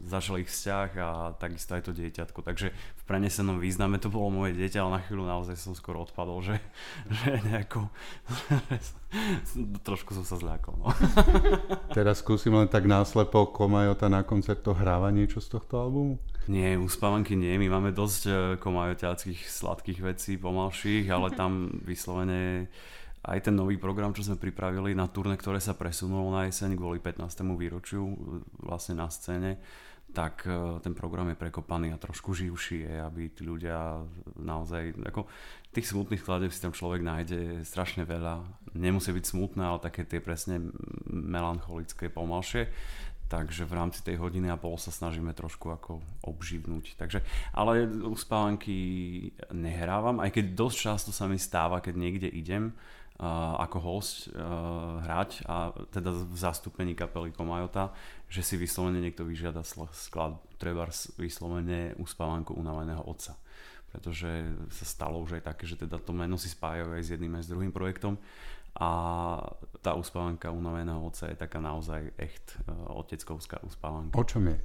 začal 0.00 0.40
ich 0.40 0.48
vzťah 0.48 0.88
a 0.96 1.08
takisto 1.36 1.76
aj 1.76 1.82
to 1.84 1.92
dieťatko. 1.92 2.40
Takže 2.40 2.72
v 2.72 3.02
prenesenom 3.04 3.60
význame 3.60 4.00
to 4.00 4.08
bolo 4.08 4.32
moje 4.32 4.56
dieťa, 4.56 4.80
ale 4.80 4.96
na 4.96 5.00
chvíľu 5.04 5.28
naozaj 5.28 5.60
som 5.60 5.76
skoro 5.76 6.00
odpadol, 6.00 6.40
že, 6.40 6.56
že 7.20 7.44
nejako 7.44 7.92
trošku 9.86 10.16
som 10.16 10.24
sa 10.24 10.40
zľakol. 10.40 10.80
No. 10.80 10.88
Teraz 11.96 12.24
skúsim 12.24 12.56
len 12.56 12.66
tak 12.66 12.88
náslepo 12.88 13.44
Komajota 13.52 14.08
na 14.08 14.24
koncerto 14.24 14.72
hráva 14.72 15.12
niečo 15.12 15.44
z 15.44 15.60
tohto 15.60 15.76
albumu? 15.76 16.16
Nie, 16.48 16.76
uspávanky 16.76 17.36
nie, 17.36 17.56
my 17.56 17.68
máme 17.72 17.90
dosť 17.92 18.22
e, 18.28 18.32
komajoťáckých 18.60 19.48
sladkých 19.48 20.00
vecí, 20.04 20.36
pomalších, 20.36 21.08
ale 21.08 21.32
tam 21.32 21.72
vyslovene 21.84 22.68
aj 23.24 23.48
ten 23.48 23.54
nový 23.56 23.80
program, 23.80 24.12
čo 24.12 24.20
sme 24.20 24.36
pripravili 24.36 24.92
na 24.92 25.08
turné, 25.08 25.40
ktoré 25.40 25.56
sa 25.56 25.72
presunulo 25.72 26.28
na 26.28 26.44
jeseň 26.44 26.76
kvôli 26.76 27.00
15. 27.00 27.24
výročiu 27.56 28.04
vlastne 28.60 29.00
na 29.00 29.08
scéne, 29.08 29.56
tak 30.12 30.44
e, 30.44 30.78
ten 30.84 30.92
program 30.92 31.32
je 31.32 31.40
prekopaný 31.40 31.90
a 31.90 31.98
trošku 31.98 32.36
živší 32.36 32.84
je, 32.84 32.94
aby 33.00 33.32
tí 33.32 33.42
ľudia 33.42 34.04
naozaj, 34.36 35.00
ako 35.08 35.26
tých 35.74 35.90
smutných 35.90 36.22
skladeb 36.22 36.52
si 36.54 36.62
tam 36.62 36.76
človek 36.76 37.02
nájde 37.02 37.66
strašne 37.66 38.06
veľa. 38.06 38.44
Nemusí 38.78 39.10
byť 39.10 39.24
smutné, 39.24 39.62
ale 39.66 39.82
také 39.82 40.06
tie 40.06 40.22
presne 40.22 40.70
melancholické, 41.10 42.12
pomalšie. 42.12 42.70
Takže 43.24 43.66
v 43.66 43.72
rámci 43.74 44.04
tej 44.04 44.20
hodiny 44.20 44.52
a 44.52 44.60
pol 44.60 44.76
sa 44.78 44.94
snažíme 44.94 45.34
trošku 45.34 45.72
ako 45.72 45.98
obživnúť. 46.28 46.94
Takže, 46.94 47.24
ale 47.56 47.88
uspávanky 48.04 48.76
nehrávam, 49.50 50.22
aj 50.22 50.38
keď 50.38 50.44
dosť 50.54 50.76
často 50.76 51.10
sa 51.10 51.26
mi 51.26 51.40
stáva, 51.40 51.82
keď 51.82 51.94
niekde 51.98 52.28
idem, 52.30 52.76
ako 53.22 53.78
host 53.78 54.26
hrať 55.06 55.46
a 55.46 55.70
teda 55.94 56.10
v 56.10 56.34
zastúpení 56.34 56.98
kapely 56.98 57.30
Komajota, 57.30 57.94
že 58.26 58.42
si 58.42 58.58
vyslovene 58.58 58.98
niekto 58.98 59.22
vyžiada 59.22 59.62
sklad 59.62 60.34
treba 60.58 60.90
vyslovene 61.14 61.94
uspávanku 62.02 62.58
unaveného 62.58 63.06
otca. 63.06 63.38
Pretože 63.94 64.50
sa 64.74 64.82
stalo 64.82 65.22
už 65.22 65.38
aj 65.38 65.54
také, 65.54 65.70
že 65.70 65.78
teda 65.78 66.02
to 66.02 66.10
meno 66.10 66.34
si 66.34 66.50
spájajú 66.50 66.98
aj 66.98 67.02
s 67.06 67.12
jedným 67.14 67.38
aj 67.38 67.46
s 67.46 67.50
druhým 67.54 67.70
projektom 67.70 68.18
a 68.74 68.90
tá 69.78 69.94
uspávanka 69.94 70.50
unaveného 70.50 70.98
otca 70.98 71.30
je 71.30 71.38
taká 71.38 71.62
naozaj 71.62 72.10
echt 72.18 72.58
uh, 72.66 72.98
oteckovská 72.98 73.62
uspávanka. 73.62 74.18
O 74.18 74.26
čom 74.26 74.50
je? 74.50 74.58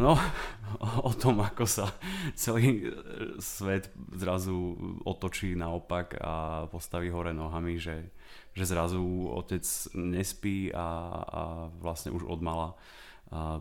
No, 0.00 0.16
o 1.08 1.12
tom, 1.12 1.44
ako 1.44 1.68
sa 1.68 1.92
celý 2.32 2.88
e, 2.88 2.96
svet 3.36 3.92
zrazu 4.16 4.72
otočí 5.04 5.52
naopak 5.52 6.16
a 6.16 6.64
postaví 6.72 7.12
hore 7.12 7.36
nohami, 7.36 7.76
že, 7.76 8.08
že 8.56 8.64
zrazu 8.64 9.28
otec 9.28 9.62
nespí 9.92 10.72
a, 10.72 10.88
a 11.20 11.40
vlastne 11.84 12.16
už 12.16 12.24
od 12.24 12.40
mala 12.40 12.72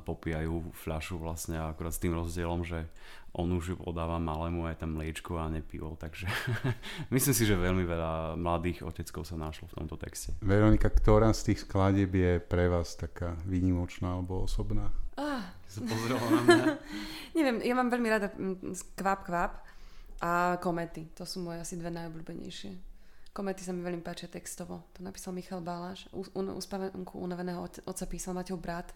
popíjajú 0.01 0.73
fľašu 0.73 1.21
vlastne 1.21 1.61
akorát 1.61 1.93
s 1.93 2.01
tým 2.01 2.17
rozdielom, 2.17 2.65
že 2.65 2.89
on 3.37 3.53
už 3.53 3.63
ju 3.69 3.75
podáva 3.77 4.17
malému 4.17 4.65
aj 4.65 4.81
tam 4.81 4.97
mliečko 4.97 5.37
a 5.37 5.45
nepivo, 5.45 5.93
takže 5.93 6.25
myslím 7.13 7.35
si, 7.37 7.43
že 7.45 7.53
veľmi 7.53 7.85
veľa 7.85 8.33
mladých 8.33 8.81
oteckov 8.81 9.29
sa 9.29 9.37
našlo 9.37 9.69
v 9.69 9.77
tomto 9.77 10.01
texte. 10.01 10.33
Veronika, 10.41 10.89
ktorá 10.89 11.29
z 11.37 11.53
tých 11.53 11.69
skladieb 11.69 12.09
je 12.09 12.41
pre 12.41 12.65
vás 12.65 12.97
taká 12.97 13.37
výnimočná 13.45 14.17
alebo 14.17 14.49
osobná? 14.49 14.89
Ah. 15.13 15.28
Sa 15.69 15.85
na 15.85 15.93
mňa. 15.93 16.65
Neviem, 17.37 17.57
ja 17.61 17.73
mám 17.77 17.93
veľmi 17.93 18.09
rada 18.09 18.33
mm, 18.33 18.97
kvap 18.97 19.21
kvap 19.29 19.53
a 20.17 20.57
komety. 20.57 21.13
To 21.13 21.29
sú 21.29 21.45
moje 21.45 21.61
asi 21.61 21.77
dve 21.77 21.93
najobľúbenejšie. 21.93 22.89
Komety 23.29 23.61
sa 23.61 23.71
mi 23.71 23.85
veľmi 23.85 24.01
páčia 24.01 24.25
textovo. 24.25 24.89
To 24.97 25.05
napísal 25.05 25.37
Michal 25.37 25.61
Baláš. 25.61 26.09
Uspavenku 26.33 27.21
unaveného 27.21 27.61
oca 27.61 28.05
písal 28.09 28.33
Mateo 28.33 28.57
brat 28.57 28.89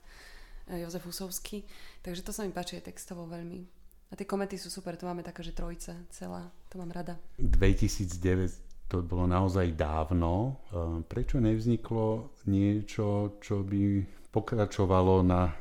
e, 0.65 0.81
Jozef 0.81 1.05
Husovský. 1.05 1.61
Takže 2.01 2.25
to 2.25 2.33
sa 2.33 2.41
mi 2.41 2.49
páči 2.49 2.81
textovo 2.81 3.29
veľmi. 3.29 3.61
A 4.09 4.17
tie 4.17 4.25
komety 4.25 4.57
sú 4.57 4.73
super, 4.73 4.97
to 4.97 5.05
máme 5.05 5.21
taká, 5.21 5.45
že 5.45 5.53
trojica 5.53 5.93
celá. 6.09 6.49
To 6.73 6.81
mám 6.81 6.89
rada. 6.89 7.21
2009 7.37 8.89
to 8.89 9.05
bolo 9.05 9.29
naozaj 9.29 9.77
dávno. 9.77 10.57
E, 10.73 11.05
prečo 11.05 11.37
nevzniklo 11.37 12.33
niečo, 12.49 13.37
čo 13.37 13.61
by 13.61 14.01
pokračovalo 14.33 15.21
na 15.21 15.53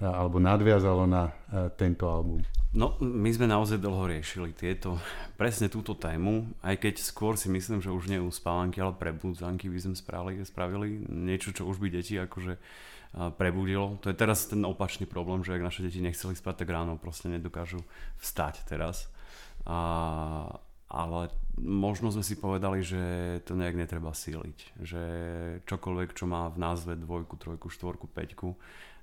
alebo 0.00 0.36
nadviazalo 0.36 1.08
na 1.08 1.32
tento 1.80 2.08
album? 2.10 2.44
No, 2.76 3.00
my 3.00 3.32
sme 3.32 3.48
naozaj 3.48 3.80
dlho 3.80 4.04
riešili 4.04 4.52
tieto, 4.52 5.00
presne 5.40 5.72
túto 5.72 5.96
tému, 5.96 6.52
aj 6.60 6.76
keď 6.76 6.94
skôr 7.00 7.32
si 7.40 7.48
myslím, 7.48 7.80
že 7.80 7.88
už 7.88 8.12
nie 8.12 8.20
uspávanky, 8.20 8.84
ale 8.84 8.92
prebudzanky 8.92 9.72
by 9.72 9.78
sme 9.80 9.96
spravili, 9.96 10.44
spravili 10.44 11.00
niečo, 11.08 11.56
čo 11.56 11.64
už 11.64 11.80
by 11.80 11.88
deti 11.88 12.20
akože 12.20 12.60
prebudilo. 13.40 13.96
To 14.04 14.12
je 14.12 14.16
teraz 14.18 14.44
ten 14.52 14.60
opačný 14.60 15.08
problém, 15.08 15.40
že 15.40 15.56
ak 15.56 15.64
naše 15.64 15.80
deti 15.88 16.04
nechceli 16.04 16.36
spať, 16.36 16.66
tak 16.66 16.68
ráno 16.68 17.00
proste 17.00 17.32
nedokážu 17.32 17.80
vstať 18.20 18.68
teraz. 18.68 19.08
A 19.64 20.60
ale 20.86 21.34
možno 21.58 22.14
sme 22.14 22.22
si 22.22 22.38
povedali, 22.38 22.84
že 22.84 23.02
to 23.42 23.58
nejak 23.58 23.74
netreba 23.74 24.14
síliť. 24.14 24.58
Že 24.78 25.02
čokoľvek, 25.66 26.14
čo 26.14 26.30
má 26.30 26.46
v 26.52 26.62
názve 26.62 26.94
dvojku, 26.94 27.34
trojku, 27.40 27.66
štvorku, 27.72 28.06
peťku, 28.06 28.54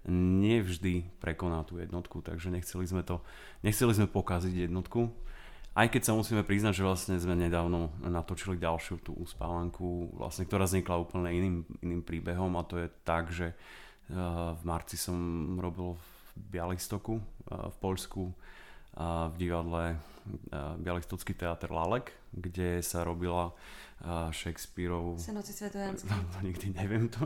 nevždy 0.08 1.08
prekoná 1.24 1.64
tú 1.64 1.80
jednotku, 1.80 2.20
takže 2.20 2.52
nechceli 2.52 2.84
sme 2.88 3.04
to, 3.08 3.24
nechceli 3.64 3.96
sme 3.96 4.08
pokaziť 4.12 4.68
jednotku. 4.68 5.12
Aj 5.74 5.90
keď 5.90 6.02
sa 6.06 6.14
musíme 6.14 6.46
priznať, 6.46 6.78
že 6.78 6.86
vlastne 6.86 7.16
sme 7.18 7.34
nedávno 7.34 7.90
natočili 8.06 8.62
ďalšiu 8.62 9.02
tú 9.02 9.18
uspávanku, 9.18 10.14
vlastne, 10.14 10.46
ktorá 10.46 10.70
vznikla 10.70 11.02
úplne 11.02 11.34
iným, 11.34 11.58
iným 11.82 12.02
príbehom 12.06 12.54
a 12.60 12.68
to 12.68 12.78
je 12.78 12.88
tak, 13.02 13.34
že 13.34 13.58
uh, 13.58 14.54
v 14.54 14.62
marci 14.70 15.02
som 15.02 15.18
robil 15.58 15.98
v 15.98 16.06
Bialystoku 16.54 17.18
uh, 17.18 17.74
v 17.74 17.76
Poľsku 17.82 18.22
v 18.98 19.36
divadle 19.38 19.98
Bialystocký 20.78 21.34
teatr 21.36 21.68
Lalek, 21.68 22.14
kde 22.32 22.80
sa 22.80 23.04
robila 23.04 23.52
Shakespeareov... 24.32 25.16
Senoci 25.16 25.56
Svetojanské. 25.56 26.08
No, 26.12 26.28
to 26.36 26.40
nikdy 26.44 26.76
neviem 26.76 27.08
to. 27.08 27.24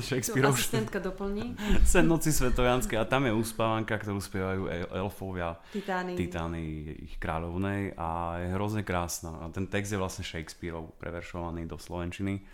Shakespeareov... 0.00 0.52
Tu 0.52 0.60
asistentka 0.60 0.98
doplní. 1.00 1.56
Senoci 1.84 2.32
Svetojanské 2.32 3.00
a 3.00 3.08
tam 3.08 3.24
je 3.24 3.32
uspávanka, 3.32 3.96
ktorú 3.96 4.20
spievajú 4.20 4.62
elfovia. 4.92 5.56
Titány. 5.72 6.12
Titány 6.16 6.60
ich 7.08 7.16
kráľovnej 7.16 7.96
a 7.96 8.36
je 8.44 8.48
hrozne 8.52 8.84
krásna. 8.84 9.40
A 9.40 9.48
ten 9.48 9.64
text 9.64 9.96
je 9.96 10.00
vlastne 10.00 10.20
Shakespeareov 10.20 10.92
preveršovaný 11.00 11.64
do 11.64 11.80
Slovenčiny. 11.80 12.44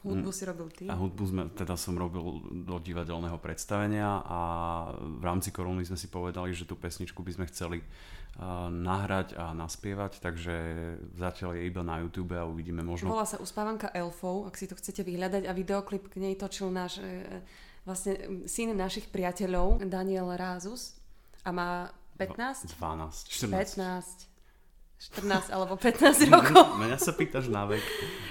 Hudbu 0.00 0.30
si 0.32 0.42
robil 0.48 0.68
ty? 0.72 0.84
A 0.88 0.96
hudbu 0.96 1.24
sme, 1.28 1.42
teda 1.52 1.76
som 1.76 1.92
robil 1.92 2.40
do 2.64 2.80
divadelného 2.80 3.36
predstavenia 3.36 4.24
a 4.24 4.40
v 4.96 5.20
rámci 5.20 5.52
koruny 5.52 5.84
sme 5.84 6.00
si 6.00 6.08
povedali, 6.08 6.56
že 6.56 6.64
tú 6.64 6.72
pesničku 6.72 7.20
by 7.20 7.32
sme 7.36 7.44
chceli 7.52 7.84
nahrať 8.70 9.36
a 9.36 9.52
naspievať, 9.52 10.22
takže 10.22 10.54
zatiaľ 11.18 11.60
je 11.60 11.62
iba 11.68 11.82
na 11.84 12.00
YouTube 12.00 12.32
a 12.32 12.48
uvidíme 12.48 12.80
možno... 12.80 13.12
Volá 13.12 13.28
sa 13.28 13.36
Uspávanka 13.36 13.92
elfov, 13.92 14.48
ak 14.48 14.56
si 14.56 14.64
to 14.64 14.78
chcete 14.78 15.04
vyhľadať 15.04 15.44
a 15.44 15.52
videoklip 15.52 16.08
k 16.08 16.24
nej 16.24 16.34
točil 16.38 16.72
náš 16.72 17.02
e, 17.04 17.44
vlastne 17.84 18.46
syn 18.48 18.72
našich 18.72 19.12
priateľov 19.12 19.84
Daniel 19.84 20.32
Rázus 20.32 20.96
a 21.44 21.52
má 21.52 21.92
15? 22.16 22.72
12, 22.80 23.28
14. 23.28 24.29
14 25.00 25.48
alebo 25.48 25.80
15 25.80 26.28
rokov. 26.28 26.76
Mňa 26.84 27.00
sa 27.00 27.16
pýtaš 27.16 27.48
na 27.48 27.64
vek. 27.64 27.80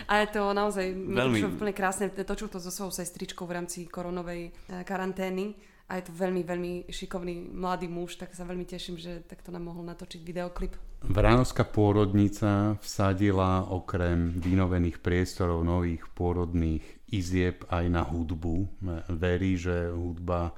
A 0.06 0.22
je 0.22 0.38
to 0.38 0.54
naozaj 0.54 0.86
Veľmi... 0.94 1.42
úplne 1.50 1.74
krásne. 1.74 2.14
Točil 2.14 2.46
to 2.46 2.62
so 2.62 2.70
svojou 2.70 2.94
sestričkou 2.94 3.50
v 3.50 3.58
rámci 3.58 3.90
koronovej 3.90 4.54
e, 4.54 4.86
karantény 4.86 5.58
a 5.90 5.98
je 5.98 6.06
to 6.06 6.14
veľmi, 6.14 6.46
veľmi 6.46 6.74
šikovný 6.86 7.50
mladý 7.50 7.90
muž, 7.90 8.22
tak 8.22 8.38
sa 8.38 8.46
veľmi 8.46 8.70
teším, 8.70 9.02
že 9.02 9.26
takto 9.26 9.50
nám 9.50 9.74
mohol 9.74 9.82
natočiť 9.90 10.22
videoklip. 10.22 10.78
Vránovská 11.10 11.66
pôrodnica 11.66 12.78
vsadila 12.78 13.66
okrem 13.66 14.38
vynovených 14.38 15.02
priestorov 15.02 15.66
nových 15.66 16.06
pôrodných 16.14 16.86
izieb 17.10 17.66
aj 17.74 17.86
na 17.90 18.06
hudbu. 18.06 18.70
Verí, 19.18 19.58
že 19.58 19.90
hudba 19.90 20.54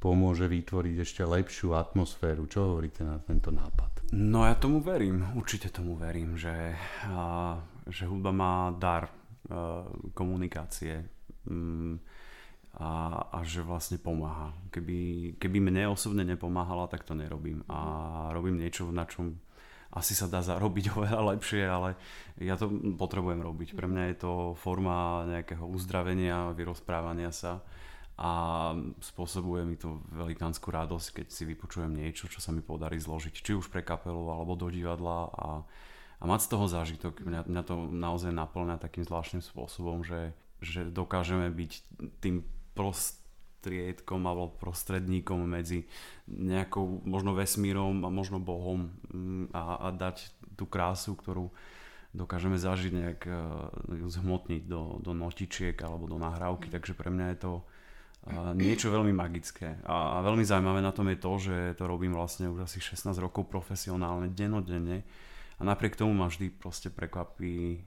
pomôže 0.00 0.48
vytvoriť 0.48 0.96
ešte 1.04 1.22
lepšiu 1.28 1.76
atmosféru. 1.76 2.48
Čo 2.48 2.72
hovoríte 2.74 3.04
na 3.04 3.20
tento 3.20 3.52
nápad? 3.52 4.10
No 4.16 4.48
ja 4.48 4.56
tomu 4.56 4.80
verím, 4.80 5.22
určite 5.36 5.68
tomu 5.68 5.94
verím, 5.94 6.40
že, 6.40 6.74
že 7.86 8.04
hudba 8.08 8.32
má 8.32 8.72
dar 8.72 9.06
a, 9.06 9.84
komunikácie. 10.16 11.04
Mm, 11.44 12.00
a, 12.80 12.90
a 13.34 13.38
že 13.42 13.66
vlastne 13.66 13.98
pomáha. 13.98 14.54
Keby, 14.70 15.34
keby 15.42 15.58
mne 15.58 15.90
osobne 15.90 16.22
nepomáhala, 16.22 16.86
tak 16.86 17.02
to 17.02 17.18
nerobím. 17.18 17.66
A 17.66 18.30
robím 18.30 18.62
niečo, 18.62 18.88
na 18.94 19.04
čom 19.04 19.36
asi 19.90 20.14
sa 20.14 20.30
dá 20.30 20.38
zarobiť 20.38 20.90
oveľa 20.94 21.36
lepšie, 21.36 21.66
ale 21.66 21.98
ja 22.38 22.54
to 22.54 22.70
potrebujem 22.94 23.42
robiť. 23.42 23.74
Pre 23.74 23.86
mňa 23.90 24.04
je 24.14 24.16
to 24.22 24.32
forma 24.54 25.26
nejakého 25.26 25.66
uzdravenia, 25.66 26.54
vyrozprávania 26.54 27.34
sa 27.34 27.58
a 28.20 28.32
spôsobuje 29.00 29.64
mi 29.64 29.80
to 29.80 30.04
velikánsku 30.12 30.68
radosť, 30.68 31.24
keď 31.24 31.26
si 31.32 31.48
vypočujem 31.48 31.88
niečo, 31.88 32.28
čo 32.28 32.44
sa 32.44 32.52
mi 32.52 32.60
podarí 32.60 33.00
zložiť, 33.00 33.32
či 33.32 33.56
už 33.56 33.72
pre 33.72 33.80
kapelu 33.80 34.28
alebo 34.28 34.60
do 34.60 34.68
divadla 34.68 35.32
a, 35.32 35.64
a 36.20 36.24
mať 36.28 36.40
z 36.44 36.48
toho 36.52 36.66
zážitok. 36.68 37.24
Mňa, 37.24 37.40
mňa 37.48 37.62
to 37.64 37.88
naozaj 37.88 38.28
naplňa 38.28 38.76
takým 38.76 39.08
zvláštnym 39.08 39.40
spôsobom, 39.40 40.04
že, 40.04 40.36
že 40.60 40.84
dokážeme 40.84 41.48
byť 41.48 41.72
tým 42.20 42.44
prostriedkom 42.76 44.20
alebo 44.28 44.52
prostredníkom 44.60 45.40
medzi 45.40 45.88
nejakou 46.28 47.00
možno 47.08 47.32
vesmírom 47.32 48.04
a 48.04 48.12
možno 48.12 48.36
Bohom 48.36 48.92
mm, 49.08 49.56
a, 49.56 49.88
a 49.88 49.96
dať 49.96 50.28
tú 50.60 50.68
krásu, 50.68 51.16
ktorú 51.16 51.48
dokážeme 52.12 52.60
zažiť 52.60 52.92
nejak 52.92 53.20
uh, 53.32 53.72
zhmotniť 54.12 54.68
do, 54.68 55.00
do 55.00 55.16
notičiek 55.16 55.78
alebo 55.80 56.04
do 56.04 56.20
nahrávky, 56.20 56.68
mm. 56.68 56.72
takže 56.76 56.92
pre 56.92 57.08
mňa 57.08 57.26
je 57.32 57.38
to 57.48 57.52
niečo 58.54 58.92
veľmi 58.92 59.16
magické. 59.16 59.80
A, 59.88 60.20
veľmi 60.20 60.44
zaujímavé 60.44 60.84
na 60.84 60.92
tom 60.92 61.08
je 61.08 61.18
to, 61.18 61.32
že 61.40 61.56
to 61.80 61.84
robím 61.88 62.12
vlastne 62.12 62.52
už 62.52 62.68
asi 62.68 62.78
16 62.78 63.16
rokov 63.16 63.48
profesionálne, 63.48 64.28
denodenne 64.28 65.02
a 65.60 65.62
napriek 65.62 65.92
tomu 65.92 66.16
ma 66.16 66.32
vždy 66.32 66.48
proste 66.56 66.88
prekvapí, 66.88 67.84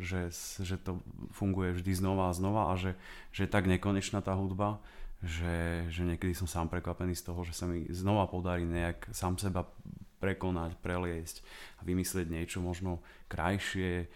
že, 0.00 0.32
že 0.64 0.80
to 0.80 1.04
funguje 1.36 1.76
vždy 1.76 1.92
znova 1.92 2.32
a 2.32 2.36
znova 2.36 2.72
a 2.72 2.80
že, 2.80 2.96
že 3.28 3.44
je 3.44 3.52
tak 3.52 3.68
nekonečná 3.68 4.24
tá 4.24 4.32
hudba, 4.32 4.80
že, 5.20 5.84
že 5.92 6.00
niekedy 6.08 6.32
som 6.32 6.48
sám 6.48 6.72
prekvapený 6.72 7.12
z 7.12 7.28
toho, 7.28 7.44
že 7.44 7.52
sa 7.52 7.68
mi 7.68 7.84
znova 7.92 8.24
podarí 8.32 8.64
nejak 8.64 9.12
sám 9.12 9.36
seba 9.36 9.68
prekonať, 10.16 10.80
preliesť 10.80 11.44
a 11.76 11.84
vymyslieť 11.84 12.32
niečo 12.32 12.64
možno 12.64 13.04
krajšie, 13.28 14.08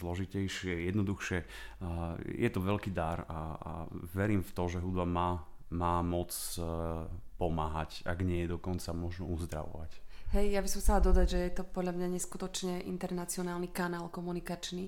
zložitejšie, 0.00 0.88
jednoduchšie. 0.88 1.38
Je 2.24 2.48
to 2.48 2.60
veľký 2.64 2.90
dar 2.90 3.28
a, 3.28 3.40
a 3.60 3.72
verím 4.16 4.40
v 4.40 4.54
to, 4.56 4.64
že 4.72 4.80
hudba 4.80 5.04
má, 5.04 5.44
má 5.70 6.00
moc 6.00 6.32
pomáhať, 7.36 8.04
ak 8.08 8.18
nie 8.24 8.44
je 8.44 8.56
dokonca 8.56 8.90
možno 8.96 9.28
uzdravovať. 9.28 9.92
Hej, 10.30 10.54
ja 10.54 10.62
by 10.62 10.68
som 10.70 10.78
chcela 10.78 11.02
dodať, 11.02 11.26
že 11.26 11.40
je 11.42 11.52
to 11.58 11.64
podľa 11.66 11.92
mňa 11.98 12.08
neskutočne 12.14 12.86
internacionálny 12.86 13.74
kanál 13.74 14.14
komunikačný, 14.14 14.86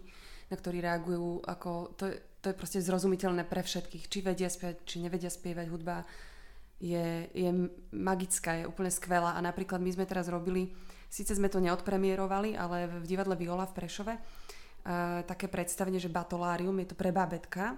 na 0.48 0.54
ktorý 0.54 0.78
reagujú 0.78 1.42
ako... 1.42 1.98
To, 1.98 2.04
to 2.42 2.50
je 2.50 2.58
proste 2.58 2.78
zrozumiteľné 2.82 3.46
pre 3.46 3.62
všetkých. 3.62 4.06
Či 4.06 4.18
vedia 4.22 4.50
spievať, 4.50 4.76
či 4.86 5.02
nevedia 5.02 5.30
spievať. 5.30 5.66
Hudba 5.66 6.06
je, 6.82 7.30
je 7.30 7.50
magická, 7.94 8.62
je 8.62 8.70
úplne 8.70 8.90
skvelá. 8.90 9.34
A 9.34 9.40
napríklad 9.42 9.78
my 9.78 9.90
sme 9.94 10.06
teraz 10.06 10.26
robili, 10.30 10.74
síce 11.12 11.37
sme 11.37 11.53
to 11.53 11.61
neodpremierovali, 11.61 12.57
ale 12.57 12.88
v 12.88 13.05
divadle 13.05 13.37
Viola 13.37 13.68
v 13.68 13.77
Prešove, 13.77 14.14
uh, 14.16 15.20
také 15.29 15.53
predstavenie, 15.53 16.01
že 16.01 16.09
batolárium, 16.09 16.81
je 16.81 16.88
to 16.88 16.96
pre 16.96 17.12
babetka. 17.12 17.77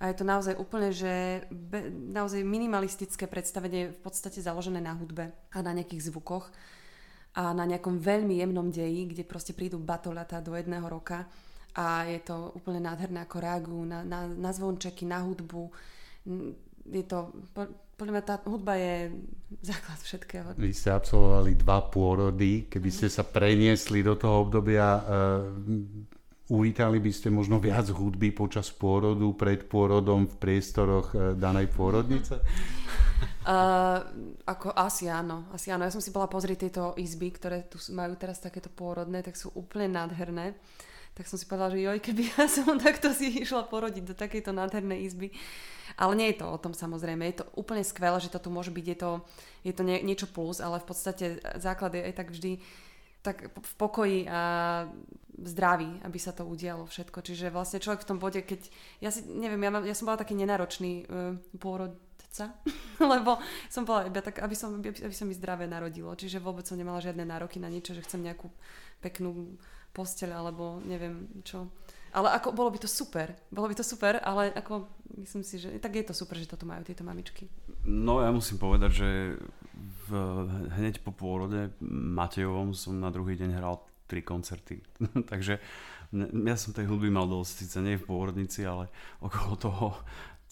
A 0.00 0.10
je 0.10 0.16
to 0.18 0.24
naozaj 0.24 0.56
úplne, 0.56 0.90
že 0.90 1.44
be, 1.52 1.92
naozaj 1.92 2.40
minimalistické 2.42 3.28
predstavenie, 3.28 3.92
v 3.92 4.00
podstate 4.00 4.40
založené 4.40 4.80
na 4.80 4.96
hudbe 4.96 5.30
a 5.52 5.60
na 5.60 5.76
nejakých 5.76 6.10
zvukoch 6.10 6.50
a 7.38 7.54
na 7.54 7.68
nejakom 7.68 8.02
veľmi 8.02 8.40
jemnom 8.40 8.72
deji, 8.72 9.14
kde 9.14 9.22
proste 9.28 9.54
prídu 9.54 9.78
batolata 9.78 10.42
do 10.42 10.56
jedného 10.56 10.88
roka 10.88 11.28
a 11.72 12.04
je 12.04 12.20
to 12.20 12.52
úplne 12.52 12.84
nádherné, 12.84 13.24
ako 13.24 13.36
reagujú 13.40 13.82
na, 13.88 14.04
na, 14.04 14.28
na 14.28 14.50
zvončeky, 14.52 15.08
na 15.08 15.24
hudbu. 15.24 15.72
Je 16.84 17.04
to, 17.08 17.32
podľa 17.96 18.12
mňa 18.18 18.24
tá 18.24 18.36
hudba 18.48 18.74
je 18.78 19.12
základ 19.60 19.98
všetkého. 20.00 20.48
Vy 20.56 20.72
ste 20.72 20.90
absolvovali 20.90 21.54
dva 21.54 21.84
pôrody, 21.86 22.66
keby 22.66 22.90
ste 22.90 23.06
sa 23.12 23.22
preniesli 23.22 24.00
do 24.00 24.16
toho 24.16 24.48
obdobia, 24.48 24.98
uh, 24.98 25.46
uvítali 26.50 26.98
by 26.98 27.12
ste 27.12 27.28
možno 27.28 27.60
viac 27.62 27.86
hudby 27.92 28.32
počas 28.32 28.72
pôrodu, 28.72 29.24
pred 29.36 29.68
pôrodom 29.68 30.26
v 30.26 30.34
priestoroch 30.40 31.08
uh, 31.14 31.20
danej 31.36 31.70
pôrodnice? 31.70 32.40
Uh, 33.44 34.02
ako 34.52 34.72
asi 34.72 35.06
áno, 35.12 35.46
asi 35.52 35.70
áno. 35.70 35.86
Ja 35.86 35.92
som 35.92 36.02
si 36.02 36.10
bola 36.10 36.26
pozrieť 36.26 36.68
tieto 36.68 36.96
izby, 36.96 37.30
ktoré 37.30 37.68
tu 37.68 37.78
majú 37.92 38.16
teraz 38.16 38.40
takéto 38.40 38.72
pôrodné, 38.72 39.20
tak 39.20 39.36
sú 39.38 39.52
úplne 39.52 39.92
nádherné. 39.92 40.56
Tak 41.12 41.28
som 41.28 41.36
si 41.36 41.44
povedala, 41.44 41.76
že 41.76 41.84
joj, 41.84 41.98
keby 42.00 42.22
ja 42.24 42.48
som 42.56 42.80
takto 42.80 43.12
si 43.12 43.44
išla 43.44 43.68
porodiť 43.68 44.04
do 44.10 44.14
takejto 44.16 44.50
nádhernej 44.56 45.04
izby. 45.04 45.28
Ale 45.96 46.16
nie 46.16 46.32
je 46.32 46.40
to 46.42 46.46
o 46.48 46.60
tom 46.60 46.72
samozrejme. 46.72 47.22
Je 47.28 47.44
to 47.44 47.46
úplne 47.56 47.84
skvelé, 47.84 48.16
že 48.20 48.32
to 48.32 48.40
tu 48.40 48.48
môže 48.48 48.72
byť. 48.72 48.86
Je 48.86 48.98
to, 48.98 49.10
je 49.66 49.72
to 49.74 49.82
nie, 49.82 49.98
niečo 50.04 50.28
plus, 50.28 50.60
ale 50.60 50.80
v 50.80 50.86
podstate 50.88 51.24
základ 51.60 51.96
je 51.96 52.02
aj 52.02 52.14
tak 52.14 52.28
vždy 52.30 52.52
tak 53.22 53.54
v 53.54 53.72
pokoji 53.78 54.26
a 54.26 54.42
zdraví, 55.38 56.02
aby 56.02 56.18
sa 56.18 56.34
to 56.34 56.42
udialo 56.42 56.90
všetko. 56.90 57.22
Čiže 57.22 57.54
vlastne 57.54 57.78
človek 57.78 58.02
v 58.02 58.08
tom 58.10 58.18
bode, 58.18 58.42
keď... 58.42 58.66
Ja 58.98 59.14
si 59.14 59.22
neviem, 59.30 59.62
ja, 59.62 59.70
ja 59.86 59.94
som 59.94 60.10
bola 60.10 60.18
taký 60.18 60.34
nenáročný 60.34 61.06
uh, 61.06 61.38
pôrod, 61.62 61.94
otca, 62.32 62.56
lebo 63.12 63.36
som 63.68 63.84
bola 63.84 64.08
iba 64.08 64.24
tak, 64.24 64.40
aby, 64.40 64.56
som, 64.56 64.80
aby 64.80 65.12
sa 65.12 65.28
mi 65.28 65.36
zdravé 65.36 65.68
narodilo. 65.68 66.16
Čiže 66.16 66.40
vôbec 66.40 66.64
som 66.64 66.80
nemala 66.80 67.04
žiadne 67.04 67.28
nároky 67.28 67.60
na 67.60 67.68
niečo, 67.68 67.92
že 67.92 68.00
chcem 68.00 68.24
nejakú 68.24 68.48
peknú 69.04 69.60
posteľ 69.92 70.30
alebo 70.32 70.80
neviem 70.88 71.28
čo. 71.44 71.68
Ale 72.16 72.32
ako, 72.32 72.56
bolo 72.56 72.72
by 72.72 72.80
to 72.80 72.88
super. 72.88 73.36
Bolo 73.52 73.68
by 73.68 73.76
to 73.76 73.84
super, 73.84 74.16
ale 74.24 74.52
ako 74.56 74.88
myslím 75.22 75.42
si, 75.46 75.62
že 75.62 75.78
tak 75.78 75.94
je 75.94 76.04
to 76.04 76.14
super, 76.14 76.34
že 76.34 76.50
toto 76.50 76.66
majú 76.66 76.82
tieto 76.82 77.06
mamičky. 77.06 77.46
No 77.86 78.18
ja 78.20 78.34
musím 78.34 78.58
povedať, 78.58 78.90
že 78.90 79.08
v 80.06 80.10
hneď 80.78 81.00
po 81.00 81.14
pôrode 81.14 81.70
Matejovom 81.82 82.74
som 82.74 82.98
na 82.98 83.08
druhý 83.14 83.38
deň 83.38 83.50
hral 83.56 83.80
tri 84.10 84.20
koncerty. 84.20 84.82
Takže 85.32 85.62
ja 86.44 86.56
som 86.60 86.76
tej 86.76 86.90
hudby 86.90 87.08
mal 87.08 87.24
dosť, 87.24 87.52
síce 87.64 87.78
nie 87.80 87.96
v 87.96 88.04
pôrodnici, 88.04 88.66
ale 88.66 88.92
okolo 89.24 89.52
toho. 89.56 89.86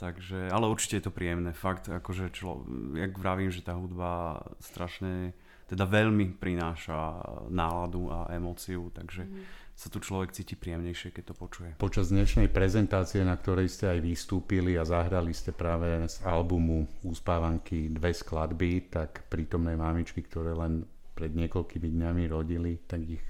Takže, 0.00 0.48
ale 0.48 0.64
určite 0.64 0.96
je 0.96 1.04
to 1.04 1.12
príjemné. 1.12 1.52
Fakt, 1.52 1.92
akože 1.92 2.32
člo, 2.32 2.64
jak 2.96 3.12
vravím, 3.20 3.52
že 3.52 3.60
tá 3.60 3.76
hudba 3.76 4.40
strašne, 4.56 5.36
teda 5.68 5.84
veľmi 5.84 6.40
prináša 6.40 7.20
náladu 7.52 8.08
a 8.08 8.32
emóciu, 8.32 8.88
takže 8.96 9.28
mm 9.28 9.59
sa 9.80 9.88
tu 9.88 9.96
človek 9.96 10.36
cíti 10.36 10.60
príjemnejšie, 10.60 11.08
keď 11.08 11.32
to 11.32 11.34
počuje. 11.40 11.68
Počas 11.80 12.12
dnešnej 12.12 12.52
prezentácie, 12.52 13.24
na 13.24 13.32
ktorej 13.32 13.72
ste 13.72 13.88
aj 13.88 14.04
vystúpili 14.04 14.76
a 14.76 14.84
zahrali 14.84 15.32
ste 15.32 15.56
práve 15.56 16.04
z 16.04 16.20
albumu 16.20 16.84
Úspávanky 17.00 17.88
dve 17.88 18.12
skladby, 18.12 18.92
tak 18.92 19.24
prítomné 19.32 19.80
mamičky, 19.80 20.20
ktoré 20.20 20.52
len 20.52 20.84
pred 21.16 21.32
niekoľkými 21.32 21.96
dňami 21.96 22.28
rodili, 22.28 22.76
tak 22.84 23.08
ich 23.08 23.24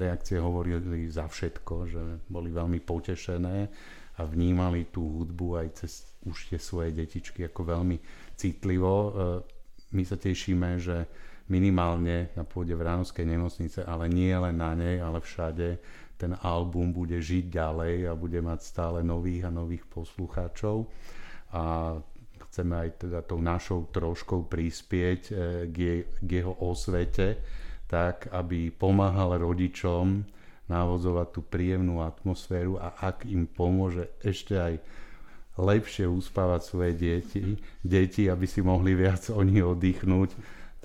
reakcie 0.00 0.40
hovorili 0.40 1.12
za 1.12 1.28
všetko, 1.28 1.74
že 1.84 2.02
boli 2.24 2.48
veľmi 2.48 2.80
potešené 2.80 3.68
a 4.16 4.20
vnímali 4.24 4.88
tú 4.88 5.04
hudbu 5.04 5.60
aj 5.60 5.84
cez 5.84 6.08
už 6.24 6.56
tie 6.56 6.56
svoje 6.56 6.96
detičky 6.96 7.44
ako 7.44 7.76
veľmi 7.76 8.00
citlivo. 8.32 8.92
E, 8.96 9.10
my 9.92 10.02
sa 10.08 10.16
tešíme, 10.16 10.80
že 10.80 11.04
minimálne 11.46 12.34
na 12.34 12.42
pôde 12.42 12.74
Vránovskej 12.74 13.26
nemocnice, 13.26 13.86
ale 13.86 14.10
nie 14.10 14.34
len 14.34 14.58
na 14.58 14.74
nej, 14.74 14.98
ale 14.98 15.22
všade 15.22 15.78
ten 16.16 16.32
album 16.42 16.96
bude 16.96 17.20
žiť 17.20 17.44
ďalej 17.52 18.08
a 18.08 18.12
bude 18.16 18.40
mať 18.40 18.60
stále 18.64 18.98
nových 19.04 19.46
a 19.46 19.50
nových 19.52 19.84
poslucháčov. 19.86 20.88
A 21.52 21.94
chceme 22.50 22.74
aj 22.88 22.90
teda 23.04 23.20
tou 23.20 23.38
našou 23.38 23.86
troškou 23.92 24.48
prispieť 24.48 25.20
e, 25.28 25.32
k, 25.68 25.74
je, 25.76 25.94
k 26.24 26.28
jeho 26.40 26.56
osvete, 26.64 27.36
tak 27.86 28.32
aby 28.32 28.72
pomáhal 28.72 29.36
rodičom 29.36 30.24
navozovať 30.66 31.28
tú 31.30 31.40
príjemnú 31.46 32.02
atmosféru 32.02 32.80
a 32.80 32.96
ak 32.98 33.28
im 33.30 33.46
pomôže 33.46 34.10
ešte 34.24 34.58
aj 34.58 34.74
lepšie 35.56 36.10
uspávať 36.10 36.60
svoje 36.64 36.92
deti, 36.96 37.56
deti, 37.80 38.26
aby 38.26 38.44
si 38.44 38.60
mohli 38.60 38.92
viac 38.92 39.30
oni 39.30 39.62
oddychnúť, 39.62 40.30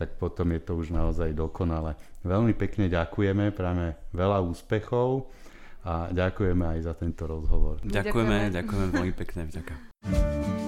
tak 0.02 0.18
potom 0.18 0.50
je 0.58 0.66
to 0.66 0.74
už 0.74 0.90
naozaj 0.90 1.30
dokonale. 1.38 1.94
Veľmi 2.26 2.58
pekne 2.58 2.90
ďakujeme, 2.90 3.54
práve 3.54 3.94
veľa 4.18 4.42
úspechov 4.42 5.30
a 5.86 6.10
ďakujeme 6.10 6.66
aj 6.66 6.80
za 6.90 6.94
tento 6.98 7.30
rozhovor. 7.30 7.78
Ďakujeme, 7.86 8.50
ďakujeme 8.50 8.88
veľmi 8.90 9.14
pekne. 9.14 9.46
Vďaka. 9.46 10.61